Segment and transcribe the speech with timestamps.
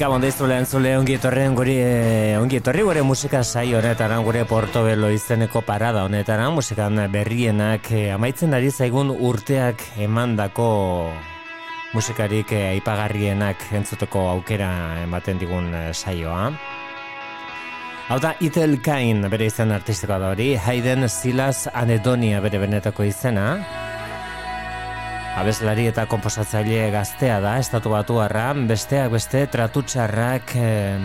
[0.00, 4.46] Gabon deizu lehen zule ongi etorren guri eh, ongi etorri gure musika saio honetan gure
[4.48, 10.70] Portobelo izeneko parada honetan musikan berrienak eh, amaitzen ari zaigun urteak emandako
[11.92, 14.70] musikarik eh, aipagarrienak entzuteko aukera
[15.02, 16.48] ematen digun saioa.
[18.08, 23.89] Hau da, Itel Kain bere izan artistikoa da hori, Hayden Silas Anedonia bere benetako izena.
[25.40, 30.98] Abeslari eta komposatzaile gaztea da, estatu batu arran, besteak beste tratutxarrak eh,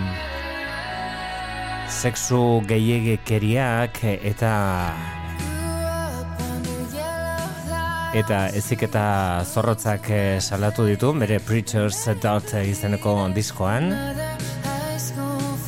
[1.88, 4.52] sexu gehiagekeriak eta
[8.20, 9.06] eta ezik eta
[9.48, 13.94] zorrotzak eh, salatu ditu, bere Preachers Dot izeneko diskoan.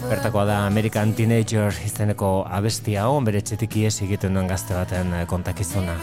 [0.08, 5.96] Bertakoa da American Teenager izeneko abestia hon, bere txetik egiten duen gazte baten eh, kontakizuna.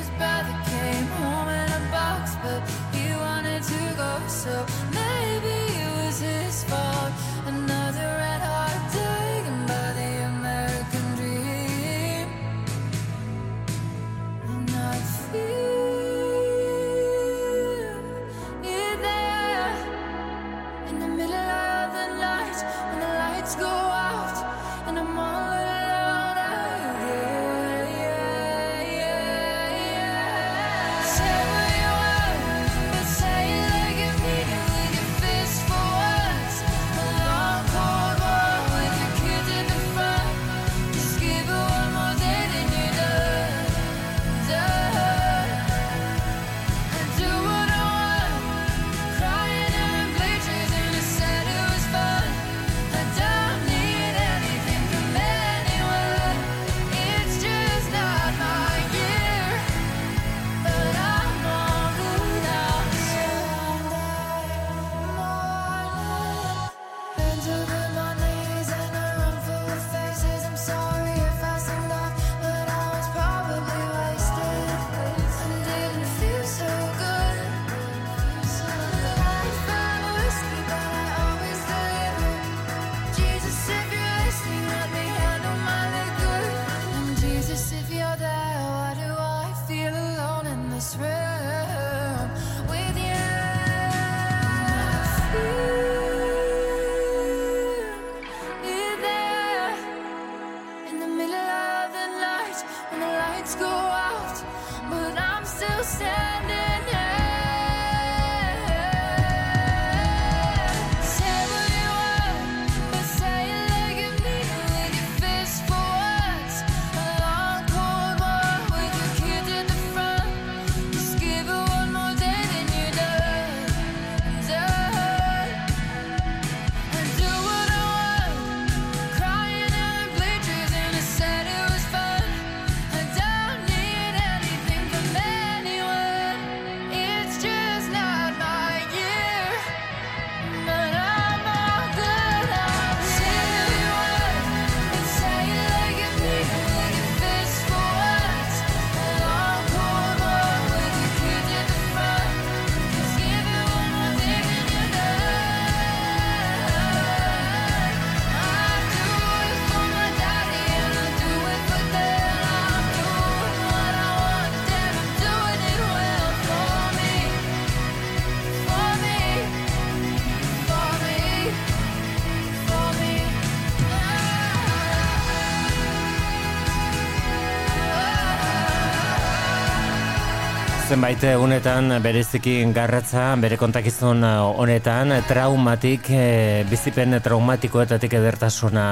[180.94, 188.84] Zenbait egunetan bereziki garratza bere kontakizun uh, honetan traumatik e, bizipen traumatikoetatik edertasuna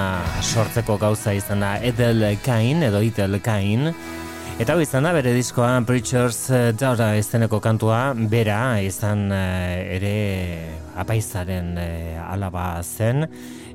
[0.43, 3.93] sortzeko gauza izana Edel Kain edo Itel Kain.
[4.58, 10.16] Eta izan da bere diskoa Preachers uh, Daughter izeneko kantua, bera izan ere
[10.98, 11.76] apaizaren
[12.26, 13.28] alaba zen,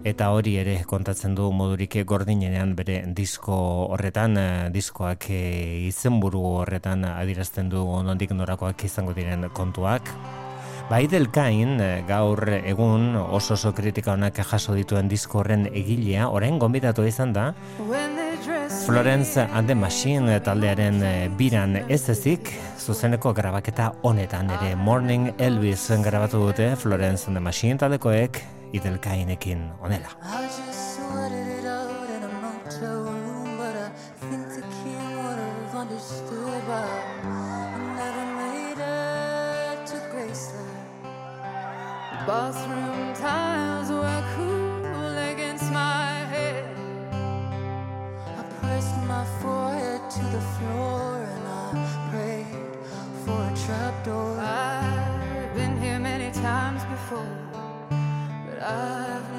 [0.07, 3.57] eta hori ere kontatzen du modurik gordinenean bere disko
[3.93, 10.13] horretan, uh, diskoak uh, izenburu horretan adirazten du onondik norakoak izango diren kontuak.
[10.87, 17.03] Baidel Kain gaur egun oso oso kritika honak jaso dituen disko horren egilea, orain gonbidatu
[17.03, 17.49] izan da,
[18.85, 25.89] Florence and the Machine taldearen eh, biran ez ezik, zuzeneko grabaketa honetan ere Morning Elvis
[26.03, 30.09] grabatu dute Florence and the Machine taldekoek idelkainekin onela.
[42.27, 46.65] Bathroom tiles were cool against my head.
[48.39, 52.75] I pressed my forehead to the floor and I prayed
[53.23, 54.39] for a trapdoor.
[54.39, 57.31] I've been here many times before,
[58.69, 59.36] I've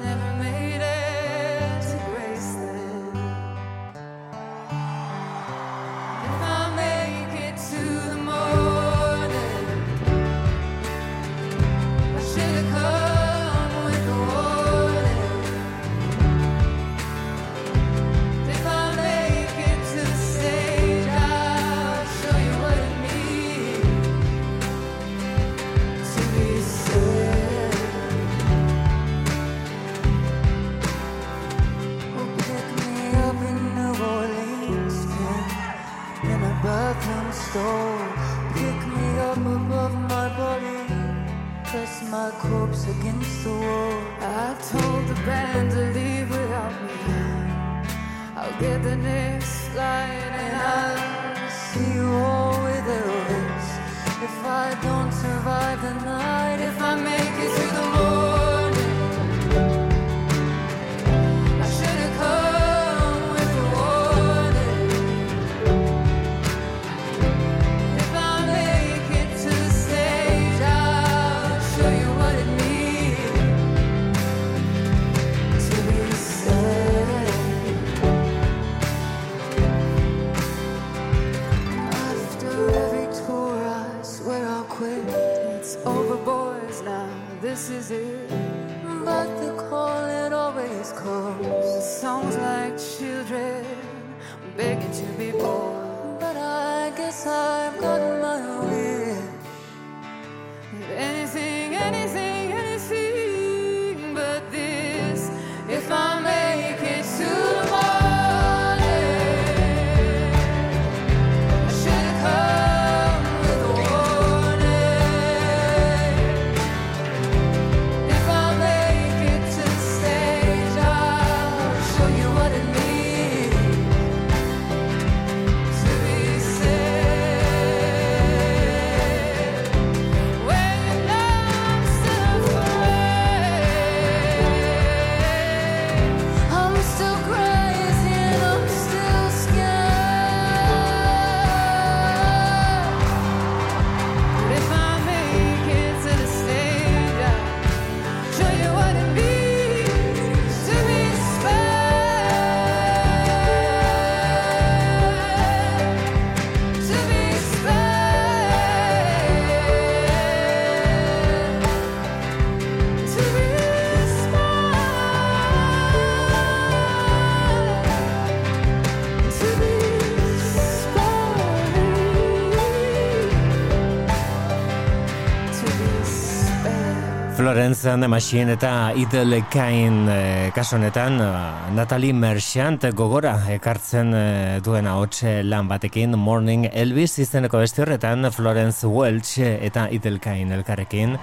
[177.49, 184.59] Florence and the Machine eta Idle Kain e, kasonetan uh, Natalie Merchant gogora ekartzen e,
[184.61, 186.13] duen ahotxe lan batekin.
[186.13, 191.17] Morning Elvis izeneko beste horretan Florence Welch eta Idle Kain elkarrekin.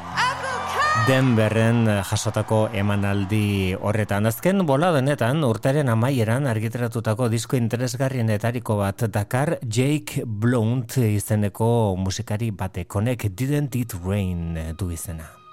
[1.07, 4.27] Denberren jasotako emanaldi horretan.
[4.27, 13.31] Azken bola denetan urtaren amaieran argiteratutako disko interesgarrienetariko bat Dakar Jake Blount izeneko musikari batekonek
[13.31, 15.46] Didn't It Rain du izena.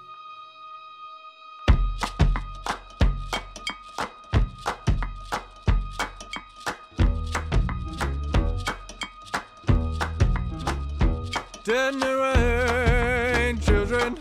[11.64, 14.18] Didn't it rain, children?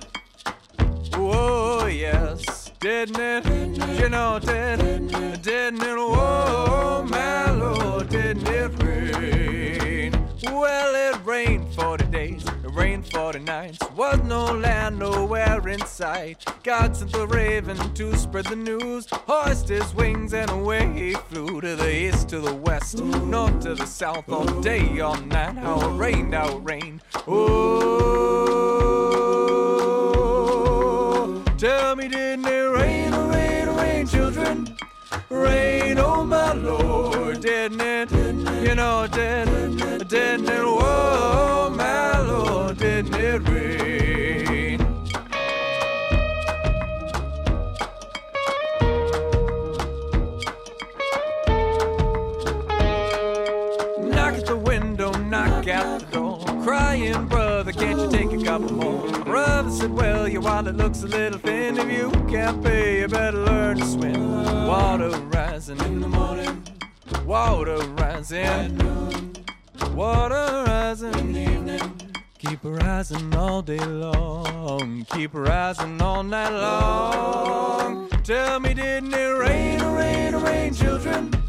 [1.15, 2.71] Oh, yes.
[2.79, 3.99] Didn't it?
[3.99, 4.79] You know, did,
[5.41, 5.97] didn't it?
[5.97, 10.13] Oh, my Lord, didn't it rain?
[10.43, 13.82] Well, it rained 40 days, it rained 40 nights.
[13.95, 16.43] Was no land nowhere in sight.
[16.63, 19.05] God sent the raven to spread the news.
[19.11, 23.75] Hoist his wings and away he flew to the east, to the west, north to
[23.75, 25.57] the south, all day, all night.
[25.57, 27.01] How it rained, how it rained.
[27.27, 27.43] Oh,
[31.59, 34.75] tell me, didn't it rain, oh, rain, oh, rain, children?
[35.29, 38.11] Rain, oh my Lord, didn't it?
[38.67, 40.09] You know, it?
[40.09, 40.82] Didn't it?
[60.23, 61.77] Well, your wallet looks a little thin.
[61.77, 64.67] If you can't pay, you better learn to swim.
[64.69, 66.63] Water rising in the morning,
[67.25, 69.33] water rising at noon,
[69.93, 72.15] water rising in the evening.
[72.37, 78.07] Keep rising all day long, keep rising all night long.
[78.23, 81.42] Tell me, didn't it rain, rain, rain, children?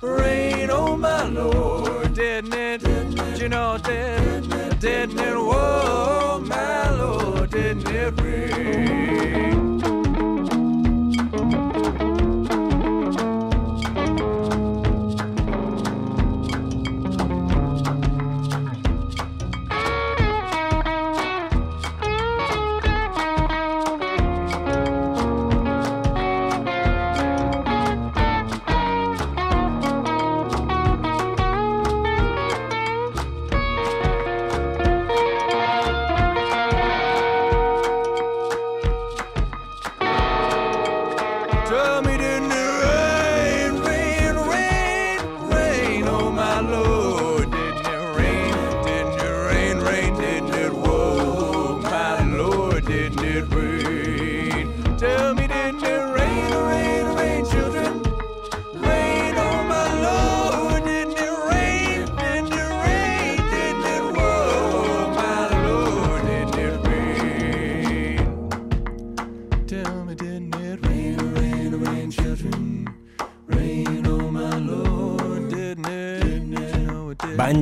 [0.00, 2.82] Rain, oh my Lord, didn't it?
[2.84, 4.78] Didn't you know, didn't?
[4.80, 5.34] Didn't it?
[5.34, 9.77] Whoa, my Lord, didn't it rain?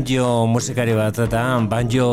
[0.06, 2.04] Banjo musikari bat eta banjo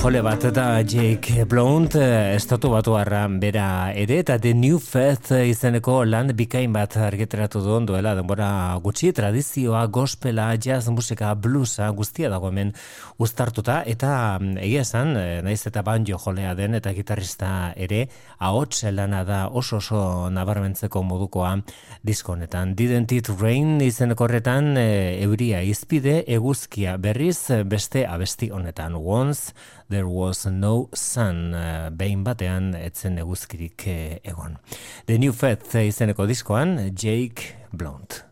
[0.00, 2.96] jole bat eta Jake Blount eh, estatu batu
[3.38, 9.12] bera ere eta The New Faith izeneko lan bikain bat argiteratu duen duela denbora gutxi
[9.12, 12.72] tradizioa, gospela, jazz musika, bluesa guztia dago hemen
[13.18, 18.82] uztartuta eta mm, egia esan, eh, naiz eta banjo jolea den eta gitarrista ere ahots
[18.90, 21.60] lana da oso oso nabarmentzeko modukoa
[22.02, 22.74] disko honetan.
[22.74, 28.96] Didn't it rain izeneko horretan e, euria izpide eguzkia berriz eh, beste abesti honetan.
[28.96, 29.52] Once
[29.90, 34.58] there was no sun eh, behin batean etzen eguzkirik eh, egon.
[35.06, 38.22] The New Faith izeneko diskoan Jake Blount.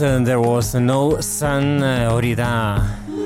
[0.00, 2.48] There Was No Sun eh, hori da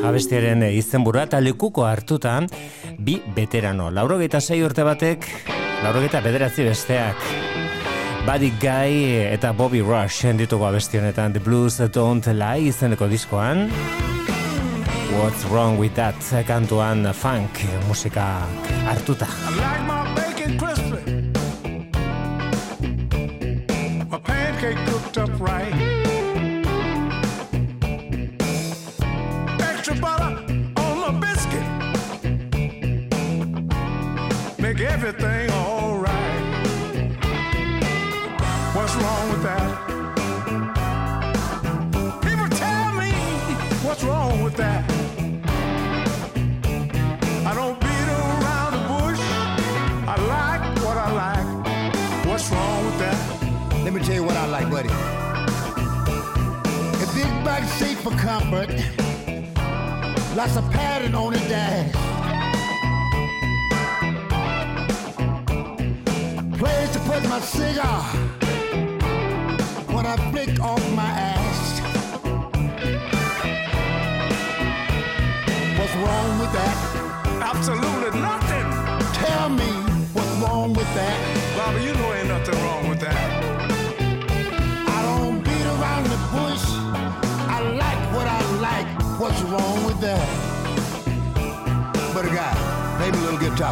[0.03, 2.49] abestiaren eh, izenburua eta lekuko hartutan
[2.99, 3.93] bi veterano.
[3.95, 5.29] Laurogeita sei urte batek,
[5.85, 7.29] laurogeita bederatzi besteak.
[8.27, 13.69] Buddy Guy eh, eta Bobby Rush ditugu abesti honetan The Blues Don't Lie izeneko diskoan.
[15.15, 18.49] What's Wrong With That kantuan funk musika
[18.91, 19.31] hartuta.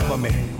[0.08, 0.51] government.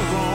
[0.00, 0.29] tomorrow.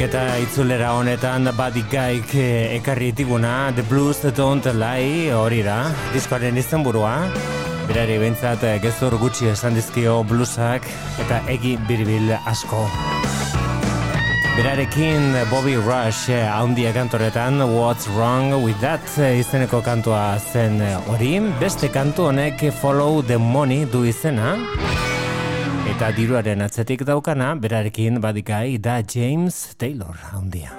[0.00, 6.56] Ariketa itzulera honetan Buddy Gaik eh, ekarri diguna The Blues Don't Lie hori da diskoaren
[6.56, 7.28] izen burua
[7.84, 10.88] berari behintzat eh, gezur gutxi esan dizkio bluesak
[11.20, 12.86] eta egi biribil asko.
[14.56, 21.36] Berarekin Bobby Rush eh, haundia kantoretan What's Wrong With That izeneko kantua zen hori.
[21.60, 24.56] Beste kantu honek Follow the Money du izena
[26.00, 30.70] Eta diruaren atzetik daukana, berarekin badikai da James Taylor handia.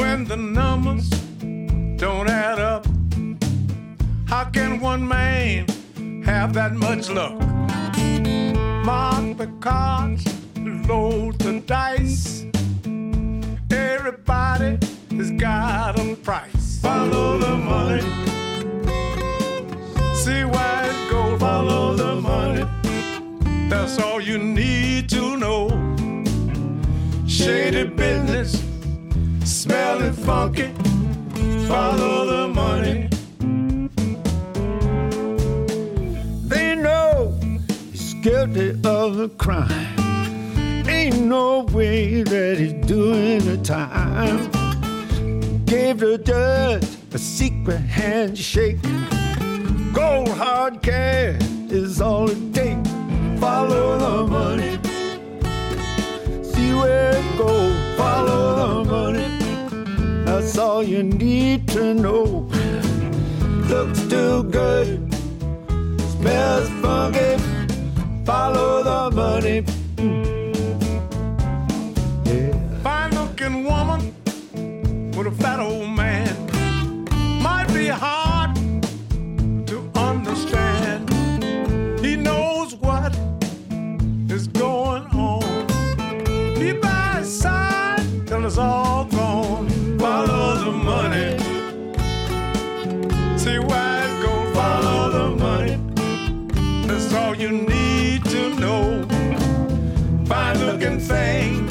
[0.00, 1.10] When the numbers
[1.98, 2.86] don't add up,
[4.30, 5.68] how can one man
[6.24, 7.36] have that much luck?
[8.86, 10.24] Mark the cards,
[10.88, 11.39] load
[24.00, 25.68] all you need to know.
[27.26, 28.62] Shady business,
[29.44, 30.72] smelling funky.
[31.68, 33.08] Follow the money.
[36.48, 37.38] They know
[37.92, 40.00] he's guilty of a crime
[40.90, 44.50] ain't no way that he's doing the time.
[45.64, 48.82] Gave the judge a secret handshake.
[49.92, 52.79] Gold hard cash is all it takes.
[53.40, 54.78] Follow the money.
[56.42, 57.96] See where it goes.
[57.96, 59.28] Follow the money.
[60.26, 62.48] That's all you need to know.
[63.68, 65.12] Looks too good.
[66.12, 67.42] Smells funky.
[68.26, 69.64] Follow the money.
[72.82, 74.14] Fine looking woman
[75.16, 76.28] with a fat old man
[77.42, 78.19] might be hard
[101.10, 101.69] fame.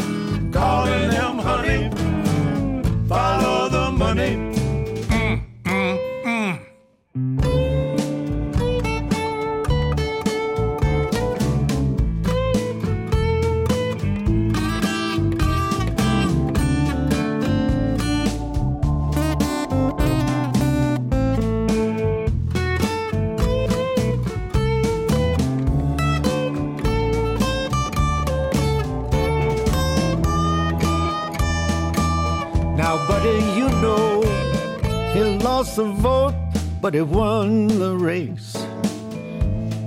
[35.80, 36.36] The vote,
[36.82, 38.52] but he won the race.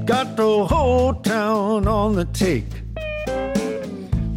[0.06, 2.72] Got the whole town on the take.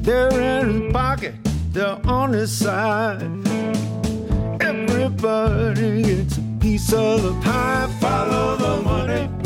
[0.04, 1.36] They're in his pocket,
[1.72, 3.22] they're on his side.
[4.60, 7.88] Everybody gets a piece of the pie.
[8.02, 9.45] Follow the money.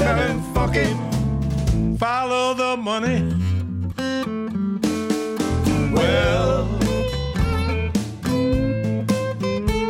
[0.00, 0.88] Smelling funky,
[1.98, 3.20] follow the money.
[5.92, 6.66] Well,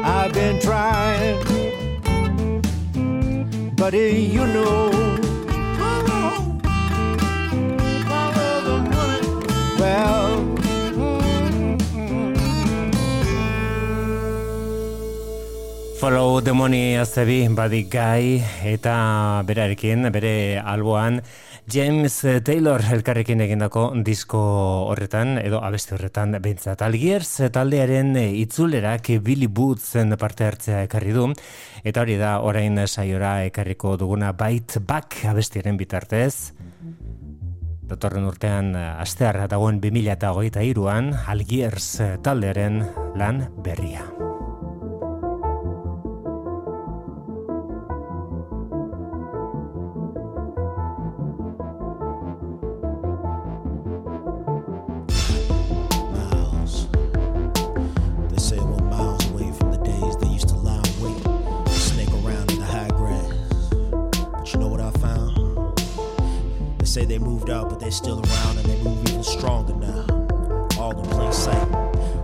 [0.02, 1.38] I've been trying,
[3.76, 4.99] buddy, you know.
[16.00, 21.18] Follow the money azebi badik gai eta berarekin, bere alboan
[21.68, 24.40] James Taylor elkarrekin egindako disko
[24.88, 26.80] horretan edo abeste horretan behintzat.
[26.86, 31.28] Algiers taldearen itzulerak Billy Bootsen parte hartzea ekarri du
[31.84, 36.54] eta hori da orain saiora ekarriko duguna Bite Back abestiaren bitartez.
[37.92, 41.92] Datorren urtean astearra dagoen 2008an Algiers
[42.24, 42.86] taldearen
[43.20, 44.29] lan berria.
[66.94, 70.04] They moved out, but they're still around and they move even stronger now.
[70.76, 71.68] All in plain sight.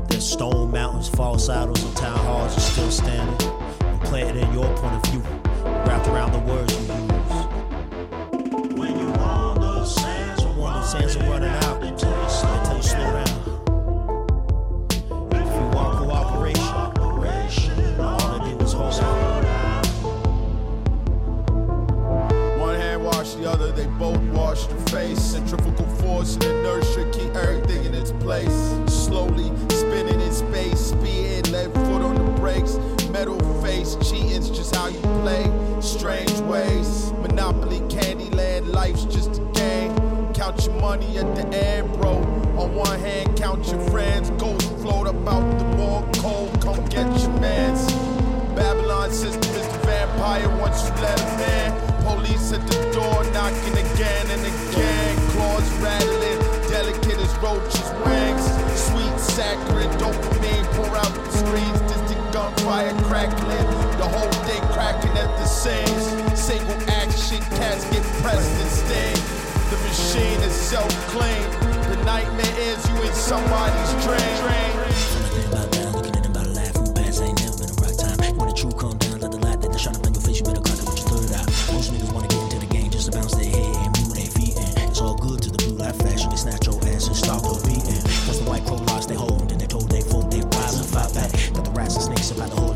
[0.09, 3.49] There's stone mountains, false idols and town halls are still standing.
[3.81, 5.23] And planted in your point of view,
[5.87, 7.47] wrapped around the words you use.
[8.77, 10.43] When you when those sands
[11.17, 11.66] are running out,
[24.65, 25.21] the face.
[25.21, 28.57] Centrifugal force and inertia keep everything in its place.
[28.87, 32.79] Slowly spinning in space, speeding, left foot on the brakes.
[33.11, 35.45] Metal face, cheating's just how you play.
[35.81, 39.95] Strange ways, Monopoly, Candyland, life's just a game.
[40.33, 42.17] Count your money at the end, bro.
[42.57, 44.31] On one hand, count your friends.
[44.31, 47.93] Ghosts float about the wall, cold, come get your mans.
[48.55, 51.86] Babylon system is the vampire once you let him in.
[52.07, 55.17] Police at the door knocking again and again.
[55.35, 56.39] Claws rattling,
[56.71, 58.47] delicate as roaches' wings.
[58.79, 61.81] Sweet, saccharine dopamine pour out the screens.
[61.91, 63.67] Distant gunfire crackling.
[63.99, 66.39] The whole thing cracking at the seams.
[66.39, 69.19] Single action, cats get pressed and sting.
[69.71, 71.51] The machine is self-clean.
[71.91, 75.16] The nightmare is you in somebody's dream.
[88.47, 89.51] White crow lost their hold.
[89.53, 91.31] And they told they folk they rise and fight back.
[91.55, 92.76] Got the rats and snakes about the whole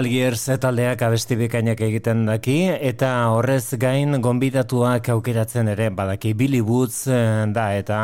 [0.00, 6.30] Algiers taldeak abesti bikainak egiten daki eta horrez gain gonbidatuak aukeratzen ere badaki.
[6.32, 7.98] Billy Woods eh, da eta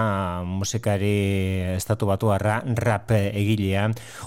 [0.45, 1.13] musikari
[1.73, 3.87] estatu batu rap egilea.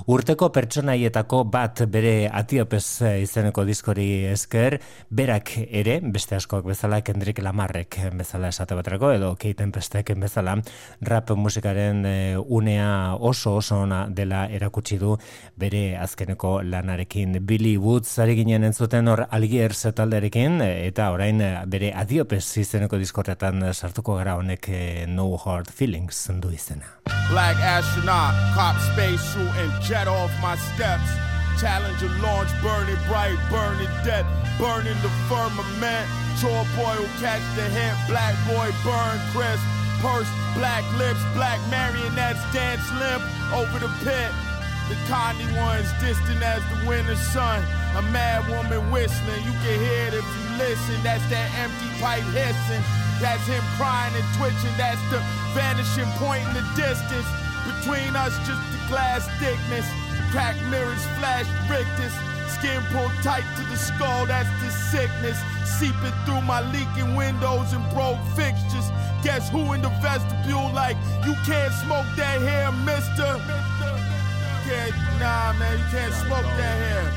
[0.10, 4.80] Urteko pertsonaietako bat bere atiopez izeneko diskori esker
[5.12, 10.58] berak ere beste askoak bezala Kendrick Lamarrek bezala esate batrako edo Keiten Pestek bezala
[11.06, 15.20] rap musikaren eh, unea oso oso ona dela erakutsi du
[15.56, 17.38] bere azkeneko lanarekin.
[17.46, 23.66] Billy Woods ari ginen entzuten hor Algiers talderekin eta orain eh, bere adiopes izeneko diskorretan
[23.74, 26.88] sartuko gara honek eh, No Hard Feelings du izena.
[27.30, 31.12] Black astronaut, cop space suit and jet off my steps.
[31.60, 34.24] Challenger launch, burning bright, burning dead,
[34.56, 36.08] burning the firmament.
[36.40, 39.66] Chore boy will catch the hint, black boy burn crisp.
[40.00, 44.32] Purse, black lips, black marionettes dance limp over the pit.
[44.90, 47.62] The Connie one's distant as the winter sun.
[47.94, 50.98] A mad woman whistling, you can hear it if you listen.
[51.06, 52.82] That's that empty pipe hissing.
[53.22, 54.74] That's him crying and twitching.
[54.82, 55.22] That's the
[55.54, 57.30] vanishing point in the distance.
[57.70, 59.86] Between us, just the glass thickness.
[60.34, 62.14] Crack mirrors flash rictus.
[62.58, 65.38] Skin pulled tight to the skull, that's the sickness.
[65.78, 68.90] Seeping through my leaking windows and broke fixtures.
[69.22, 73.38] Guess who in the vestibule like, you can't smoke that here, mister
[74.70, 77.10] can't, nah, man, you can't smoke that here.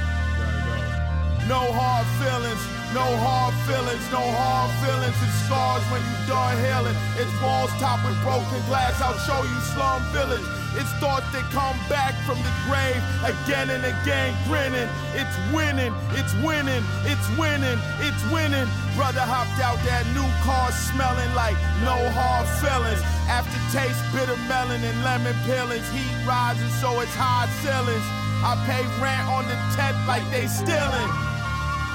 [1.48, 5.16] No hard feelings, no hard feelings, no hard feelings.
[5.16, 6.96] It scars when you done healing.
[7.16, 9.00] It's walls topped with broken glass.
[9.00, 10.44] I'll show you slum village.
[10.76, 14.88] It's thoughts that come back from the grave again and again, grinning.
[15.16, 18.68] It's winning, it's winning, it's winning, it's winning.
[18.96, 23.00] Brother hopped out that new car smelling like no hard feelings.
[23.28, 25.84] Aftertaste, bitter melon and lemon peelings.
[25.92, 28.04] Heat rising, so it's high ceilings.
[28.44, 31.32] I pay rent on the tent like they stealing.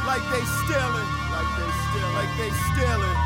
[0.07, 1.09] Like they stealing.
[1.35, 2.15] Like they stealing.
[2.15, 3.19] Like they stealing.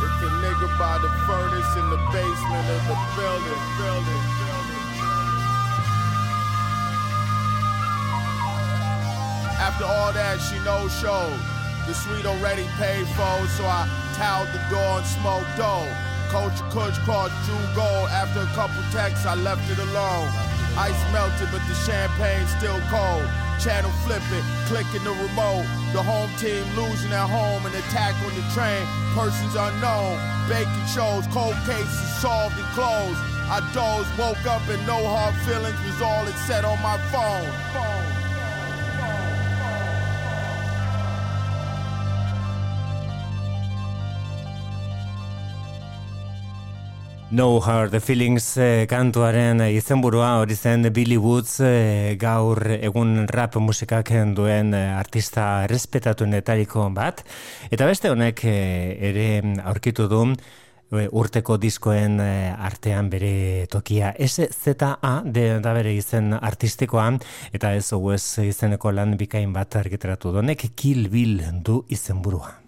[0.00, 3.60] It's a nigga by the furnace in the basement of the building.
[3.74, 4.22] Building.
[9.58, 11.36] After all that, she no showed.
[11.86, 15.90] The suite already paid for, so I towed the door and smoked dough.
[16.30, 18.08] Coach Kush crossed Drew Gold.
[18.14, 20.49] After a couple texts, I left it alone.
[20.78, 23.26] Ice melted, but the champagne still cold.
[23.58, 25.66] Channel flipping, clicking the remote.
[25.92, 28.86] The home team losing at home, an attack on the train.
[29.14, 30.16] Persons unknown.
[30.48, 33.20] Baking shows, cold cases solved and closed.
[33.50, 37.99] I dozed, woke up, and no hard feelings was all it said on my phone.
[47.32, 54.10] No Hard Feelings eh, kantuaren izenburua hori zen Billy Woods eh, gaur egun rap musikak
[54.34, 57.22] duen eh, artista respetatuenetariko bat.
[57.70, 59.26] Eta beste honek eh, ere
[59.62, 67.12] aurkitu du eh, urteko diskoen eh, artean bere tokia SZA de, da bere izen artistikoa
[67.52, 72.59] eta ez OS izeneko lan bikain bat argitaratu donek Kill Bill du izenburua.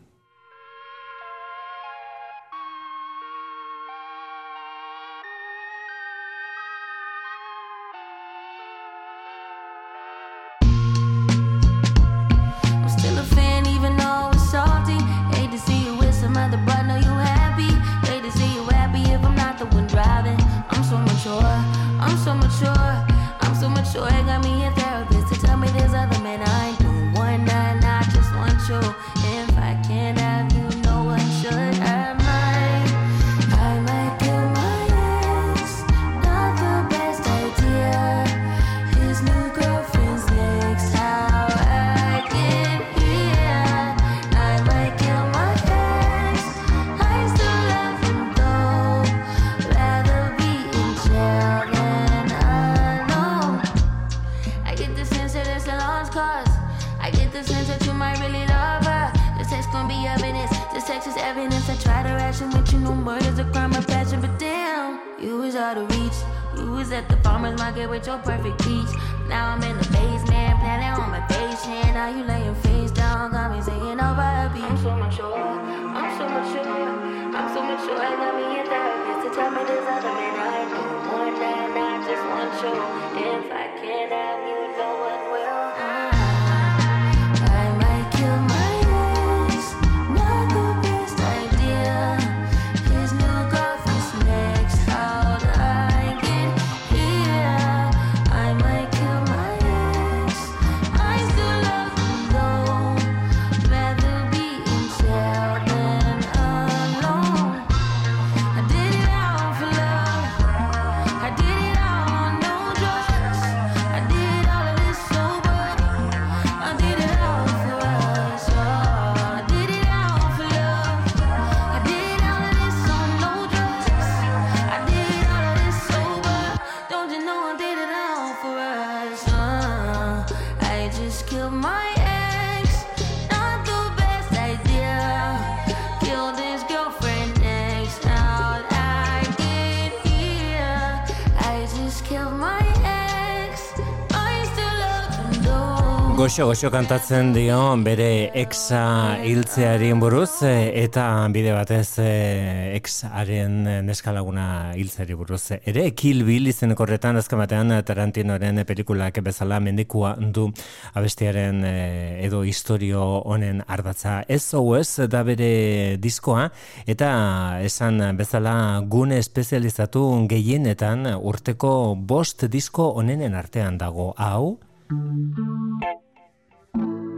[146.23, 146.33] Though.
[146.33, 154.71] Goxo, goxo kantatzen dio bere exa hiltzeari buruz e, eta bide batez e, exaren neskalaguna
[154.79, 155.57] hiltzeari buruz.
[155.67, 157.43] Ere Kill Bill izeneko horretan azken
[157.83, 160.47] Tarantinoren pelikulak bezala mendikua du
[160.95, 164.23] abestiaren e, edo historio honen ardatza.
[164.29, 166.53] SOS da bere diskoa
[166.87, 174.15] eta esan bezala gune espezializatu gehienetan urteko bost disko onenen artean dago.
[174.17, 174.61] Hau,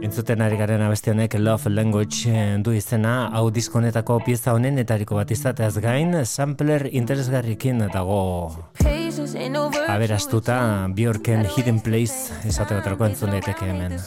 [0.05, 5.31] Entzuten ari garen abesti honek Love Language eh, du izena, hau diskonetako pieza honenetariko bat
[5.33, 8.19] izateaz gain, sampler interesgarrikin dago
[9.87, 10.57] aberastuta
[10.93, 13.97] Bjorken Hidden Place esate baterako entzun daiteke hemen.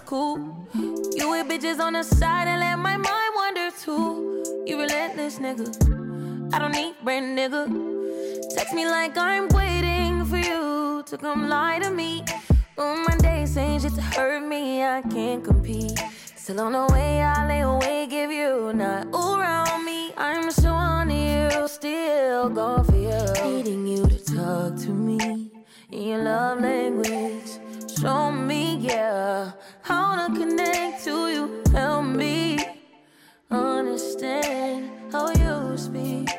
[1.18, 4.44] You with bitches on the side and let my mind wander too.
[4.66, 5.66] You relentless nigga.
[6.54, 7.66] I don't need brand nigga.
[8.54, 12.22] Text me like I'm waiting for you to come lie to me.
[12.78, 14.84] On my days ain't shit to hurt me.
[14.84, 15.98] I can't compete.
[16.36, 20.12] Still on the way, I lay awake if you not around me.
[20.16, 23.50] I'm so on you, still going for you.
[23.50, 25.50] Needing you to talk to me
[25.90, 27.50] in your love language.
[28.00, 29.50] Show me, yeah,
[29.82, 31.62] how to connect to you.
[31.72, 32.60] Help me
[33.50, 36.30] understand how you speak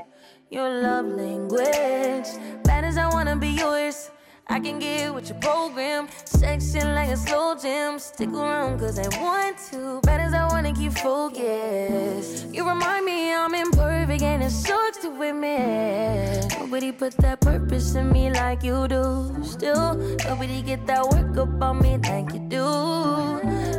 [0.50, 2.30] your love language.
[2.64, 4.10] Bad as I wanna be yours.
[4.52, 6.08] I can get with your program.
[6.26, 8.00] Section like a slow jam.
[8.00, 10.02] Stick around cause I want to.
[10.02, 12.48] Bad as I wanna keep focused.
[12.52, 16.52] You remind me I'm imperfect and it sucks to admit.
[16.60, 19.36] Nobody put that purpose in me like you do.
[19.44, 19.94] Still,
[20.26, 22.68] nobody get that work up on me like you do.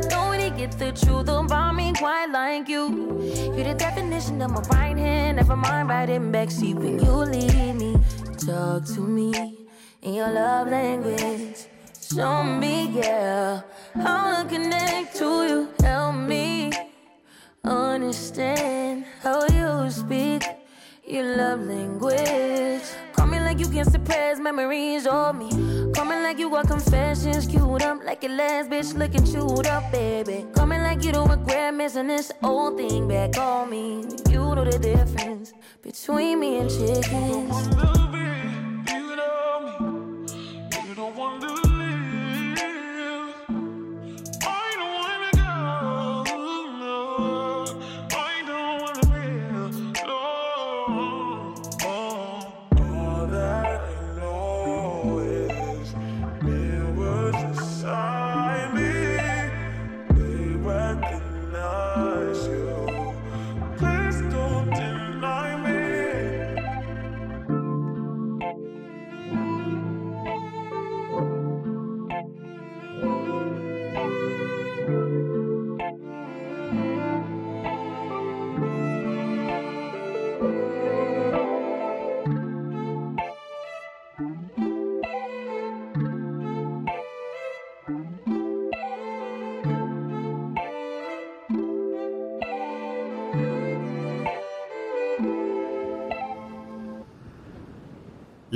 [0.09, 3.19] Nobody get the truth about me quite like you.
[3.55, 5.35] You're the definition of my right hand.
[5.35, 7.97] Never mind riding backseat when you leave me.
[8.37, 9.60] Talk to me
[10.01, 11.67] in your love language.
[12.01, 13.61] Show me, yeah,
[13.95, 15.69] how to connect to you.
[15.81, 16.71] Help me
[17.63, 20.43] understand how you speak
[21.07, 22.81] your love language.
[23.13, 25.49] Call me like you can suppress memories of me.
[25.93, 29.91] Call me like you got confessions queued up, like your last bitch looking chewed up,
[29.91, 30.45] baby.
[30.53, 34.05] Call me like you don't regret missing this old thing back on me.
[34.29, 38.30] You know the difference between me and chickens.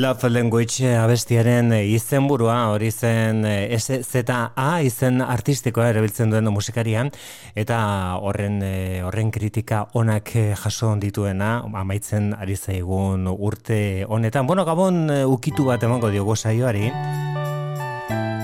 [0.06, 7.08] Love Language abestiaren izenburua hori zen eh, SZA izen artistikoa erabiltzen duen musikaria
[7.58, 7.80] eta
[8.22, 14.46] horren eh, horren kritika onak eh, jaso dituena amaitzen ari zaigun urte honetan.
[14.46, 16.92] Bueno, gabon eh, ukitu bat emango diogo saioari.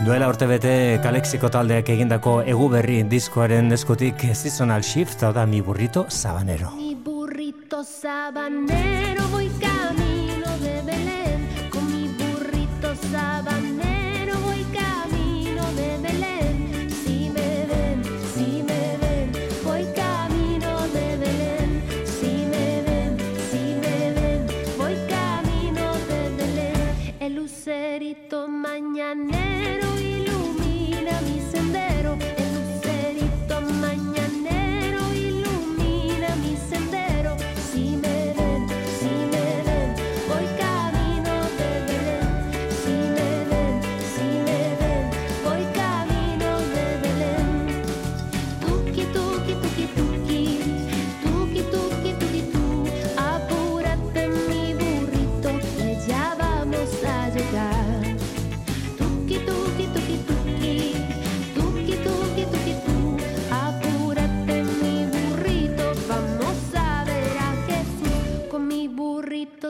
[0.01, 5.61] Duela urte bete Kalexiko taldeak egindako egu berri diskoaren eskutik Seasonal Shift, hau da mi
[5.61, 6.73] burrito sabanero.
[6.81, 9.10] Mi burrito sabanero
[13.11, 13.90] pasaban.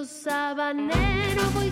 [0.06, 1.72] sabanero voy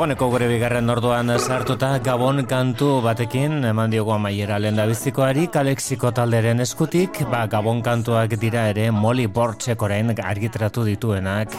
[0.00, 7.20] dagoeneko gure bigarren orduan sartuta Gabon kantu batekin eman diogu amaiera lehendabizikoari Kalexiko talderen eskutik,
[7.28, 11.52] ba Gabon kantuak dira ere Molly Bortzek orain argitratu dituenak.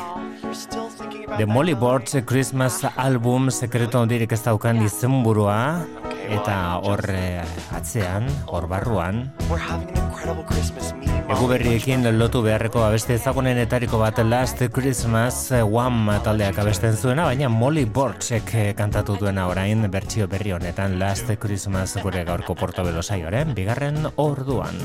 [1.37, 5.85] The Molly Bortz Christmas Album sekretu handirik ez daukan izenburua
[6.25, 7.05] eta hor
[7.77, 9.29] atzean, hor barruan.
[9.51, 10.93] We're having an incredible Christmas
[11.31, 17.85] eguberriekin lotu beharreko abeste ezagunenetariko bat Last Christmas eh, One taldeak abesten zuena, baina Molly
[17.85, 24.03] Bortzek eh, kantatu duena orain bertsio berri honetan Last Christmas gure gaurko portobelo saioaren bigarren
[24.17, 24.75] orduan.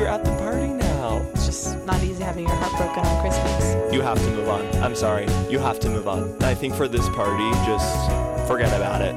[0.00, 1.18] you're at the party now.
[1.34, 3.92] It's just not easy having your heart broken on Christmas.
[3.92, 4.64] You have to move on.
[4.82, 5.26] I'm sorry.
[5.50, 6.42] You have to move on.
[6.42, 8.06] I think for this party, just
[8.48, 9.14] forget about it.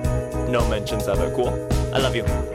[0.49, 1.34] No mentions of it.
[1.36, 1.53] Cool.
[1.93, 2.52] I love you.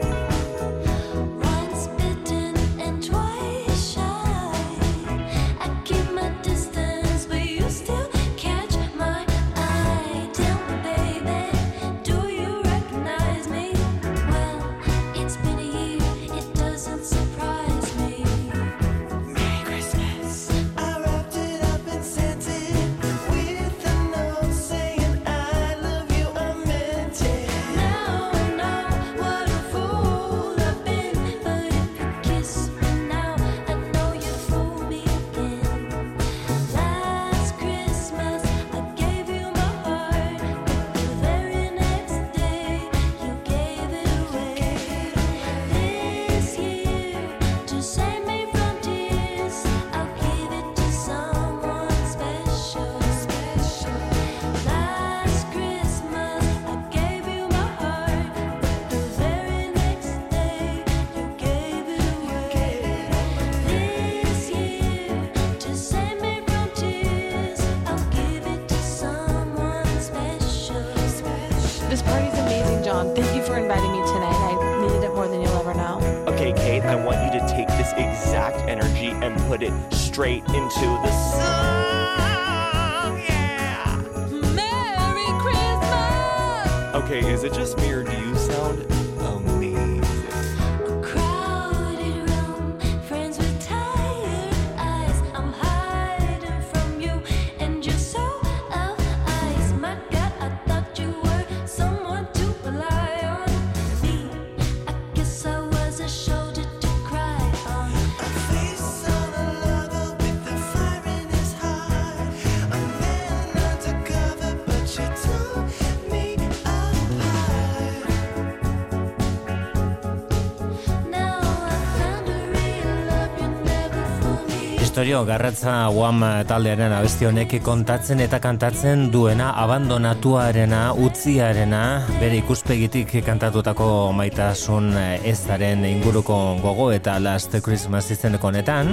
[125.09, 131.79] Ondorio, garratza guam eh, taldearen abesti honek kontatzen eta kantatzen duena abandonatuarena, utziarena,
[132.19, 138.91] bere ikuspegitik kantatutako maitasun eh, ezaren inguruko gogo eta Last Christmas izeneko honetan.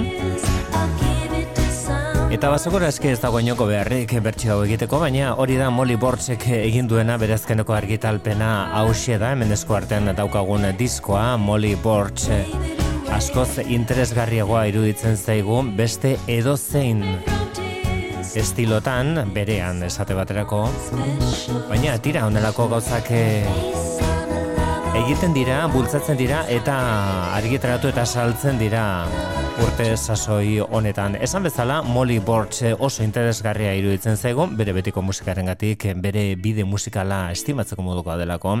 [2.33, 6.89] Eta basokora eske ez dagoeneko beharrik bertxio hau egiteko, baina hori da Molly Bortzek egin
[6.89, 12.31] duena berazkeneko argitalpena hause da, hemen esku artean daukagun diskoa Molly Bortz
[13.17, 17.01] askoz interesgarriagoa iruditzen zaigu beste edozein
[18.37, 20.61] estilotan berean esate baterako.
[21.71, 23.76] Baina tira honelako gauzak eh
[25.07, 26.73] egiten dira, bultzatzen dira eta
[27.37, 28.81] argitaratu eta saltzen dira
[29.63, 31.15] urte sasoi honetan.
[31.23, 37.85] Esan bezala, Molly Borch oso interesgarria iruditzen zaigu, bere betiko musikarengatik, bere bide musikala estimatzeko
[37.85, 38.57] modukoa delako.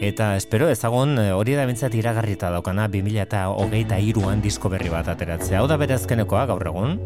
[0.00, 5.10] Eta espero ezagun hori da bintzat iragarrita daukana 2000 eta hogeita iruan disko berri bat
[5.12, 5.60] ateratzea.
[5.60, 6.96] Hau da bere azkenekoa gaur egun.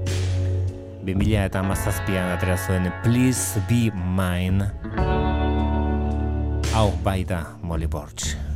[1.09, 4.71] 2000 eta mazazpian ateratzen Please Be Mine.
[6.77, 8.48] Auch bei der Molly Borch.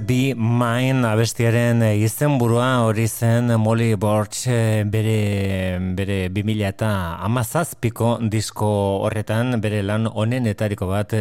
[0.00, 6.88] Be Mine abestiaren eh, izenburua hori zen eh, Molly Borch eh, bere, bere 2000 eta
[7.26, 8.70] amazazpiko disko
[9.06, 11.14] horretan bere lan onenetariko bat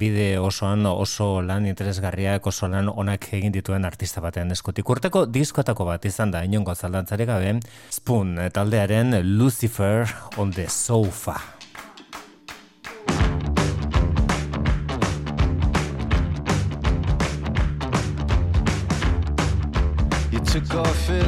[0.00, 4.88] bide osoan oso lan interesgarriak oso lan onak egin dituen artista batean eskutik.
[4.88, 7.58] Urteko diskotako bat izan da, inongo zaldantzare gabe,
[7.92, 10.08] Spoon taldearen Lucifer
[10.38, 11.57] on the Sofa.
[20.60, 21.27] took off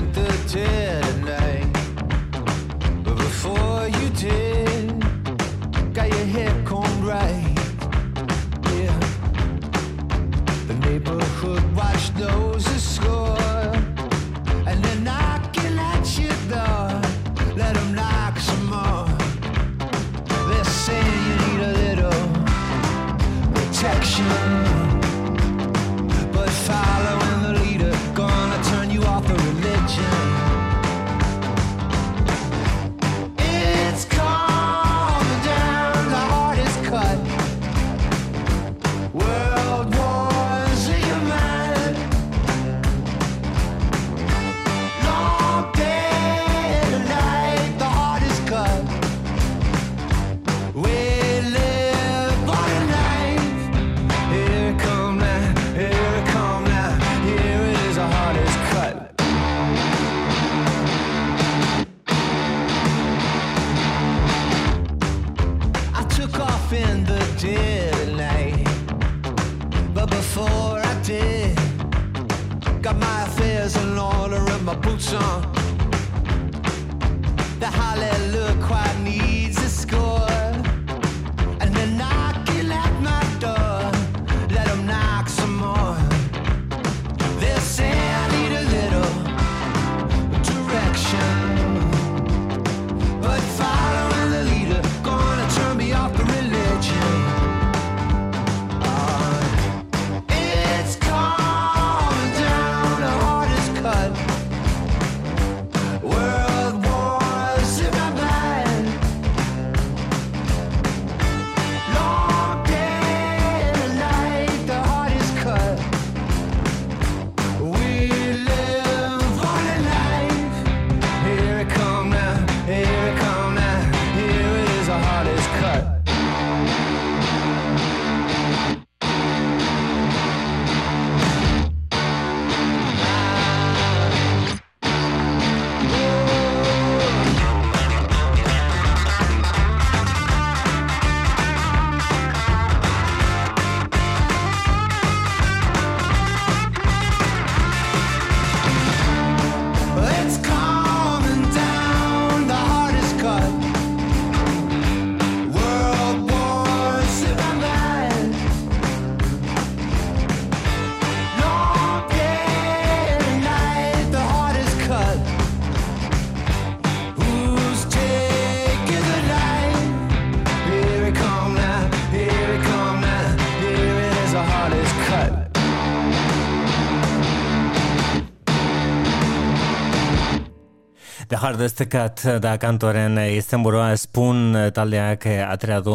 [181.50, 185.94] Hardest Cat da kantoren izenburua Spoon taldeak atera du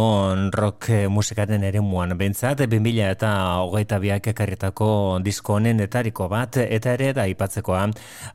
[0.52, 2.12] rock musikaren ere muan.
[2.20, 3.30] Bentsat, 2000 eta
[3.64, 4.88] hogeita biak ekarritako
[5.24, 7.86] disko honenetariko bat, eta ere da ipatzekoa.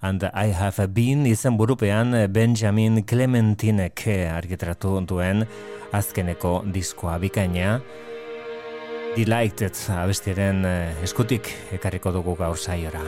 [0.00, 5.44] And I have been izenburupean Benjamin Clementinek argitratu duen
[5.92, 7.82] azkeneko diskoa bikaina.
[9.18, 10.64] Delighted abestiren
[11.04, 13.04] eskutik ekarriko dugu gaur saiora.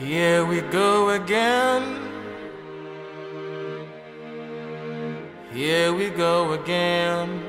[0.00, 2.21] Here we go again.
[5.52, 7.42] Here we go again.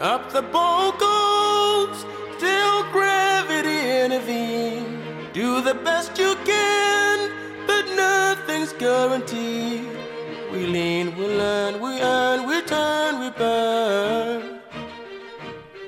[0.00, 2.06] Up the boat goes
[2.38, 5.02] till gravity intervene.
[5.34, 7.30] Do the best you can,
[7.66, 9.84] but nothing's guaranteed.
[10.50, 14.60] We lean, we learn, we earn, we turn, we burn.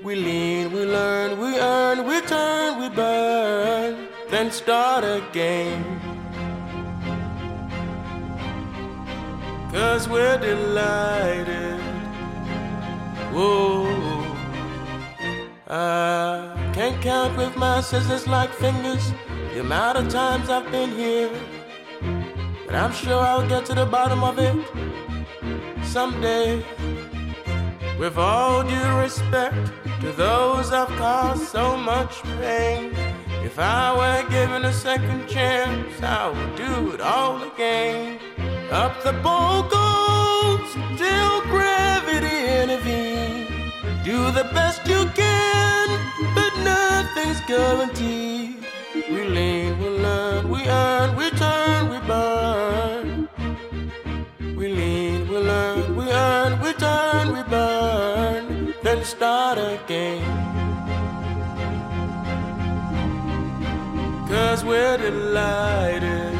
[0.04, 6.15] We lean, we learn, we earn, we turn, we burn, then start again.
[9.76, 11.78] Cause we're delighted.
[13.30, 13.84] Whoa.
[15.68, 19.12] I can't count with my scissors like fingers
[19.52, 21.30] the amount of times I've been here.
[22.64, 24.56] But I'm sure I'll get to the bottom of it
[25.84, 26.64] someday.
[27.98, 32.94] With all due respect to those I've caused so much pain.
[33.44, 38.25] If I were given a second chance, I would do it all again.
[38.70, 43.72] Up the boat goes till gravity intervenes.
[44.04, 45.88] Do the best you can,
[46.34, 48.64] but nothing's guaranteed.
[49.08, 53.28] We lean, we learn, we earn, we turn, we burn.
[54.56, 60.24] We lean, we learn, we earn, we turn, we burn, then start again.
[64.28, 66.35] Cause we're delighted.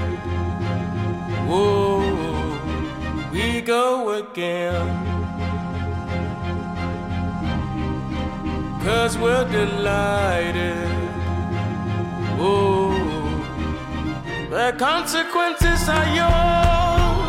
[1.49, 2.01] Whoa,
[3.33, 5.17] we go again.
[8.83, 10.89] Cause we're delighted.
[12.39, 12.99] Whoa,
[14.51, 17.27] the consequences are yours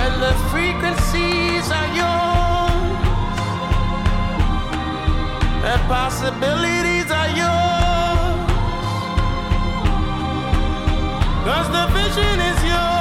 [0.00, 2.86] and the frequencies are yours.
[5.62, 7.75] The possibilities are yours.
[11.46, 12.96] Cause the vision is yours.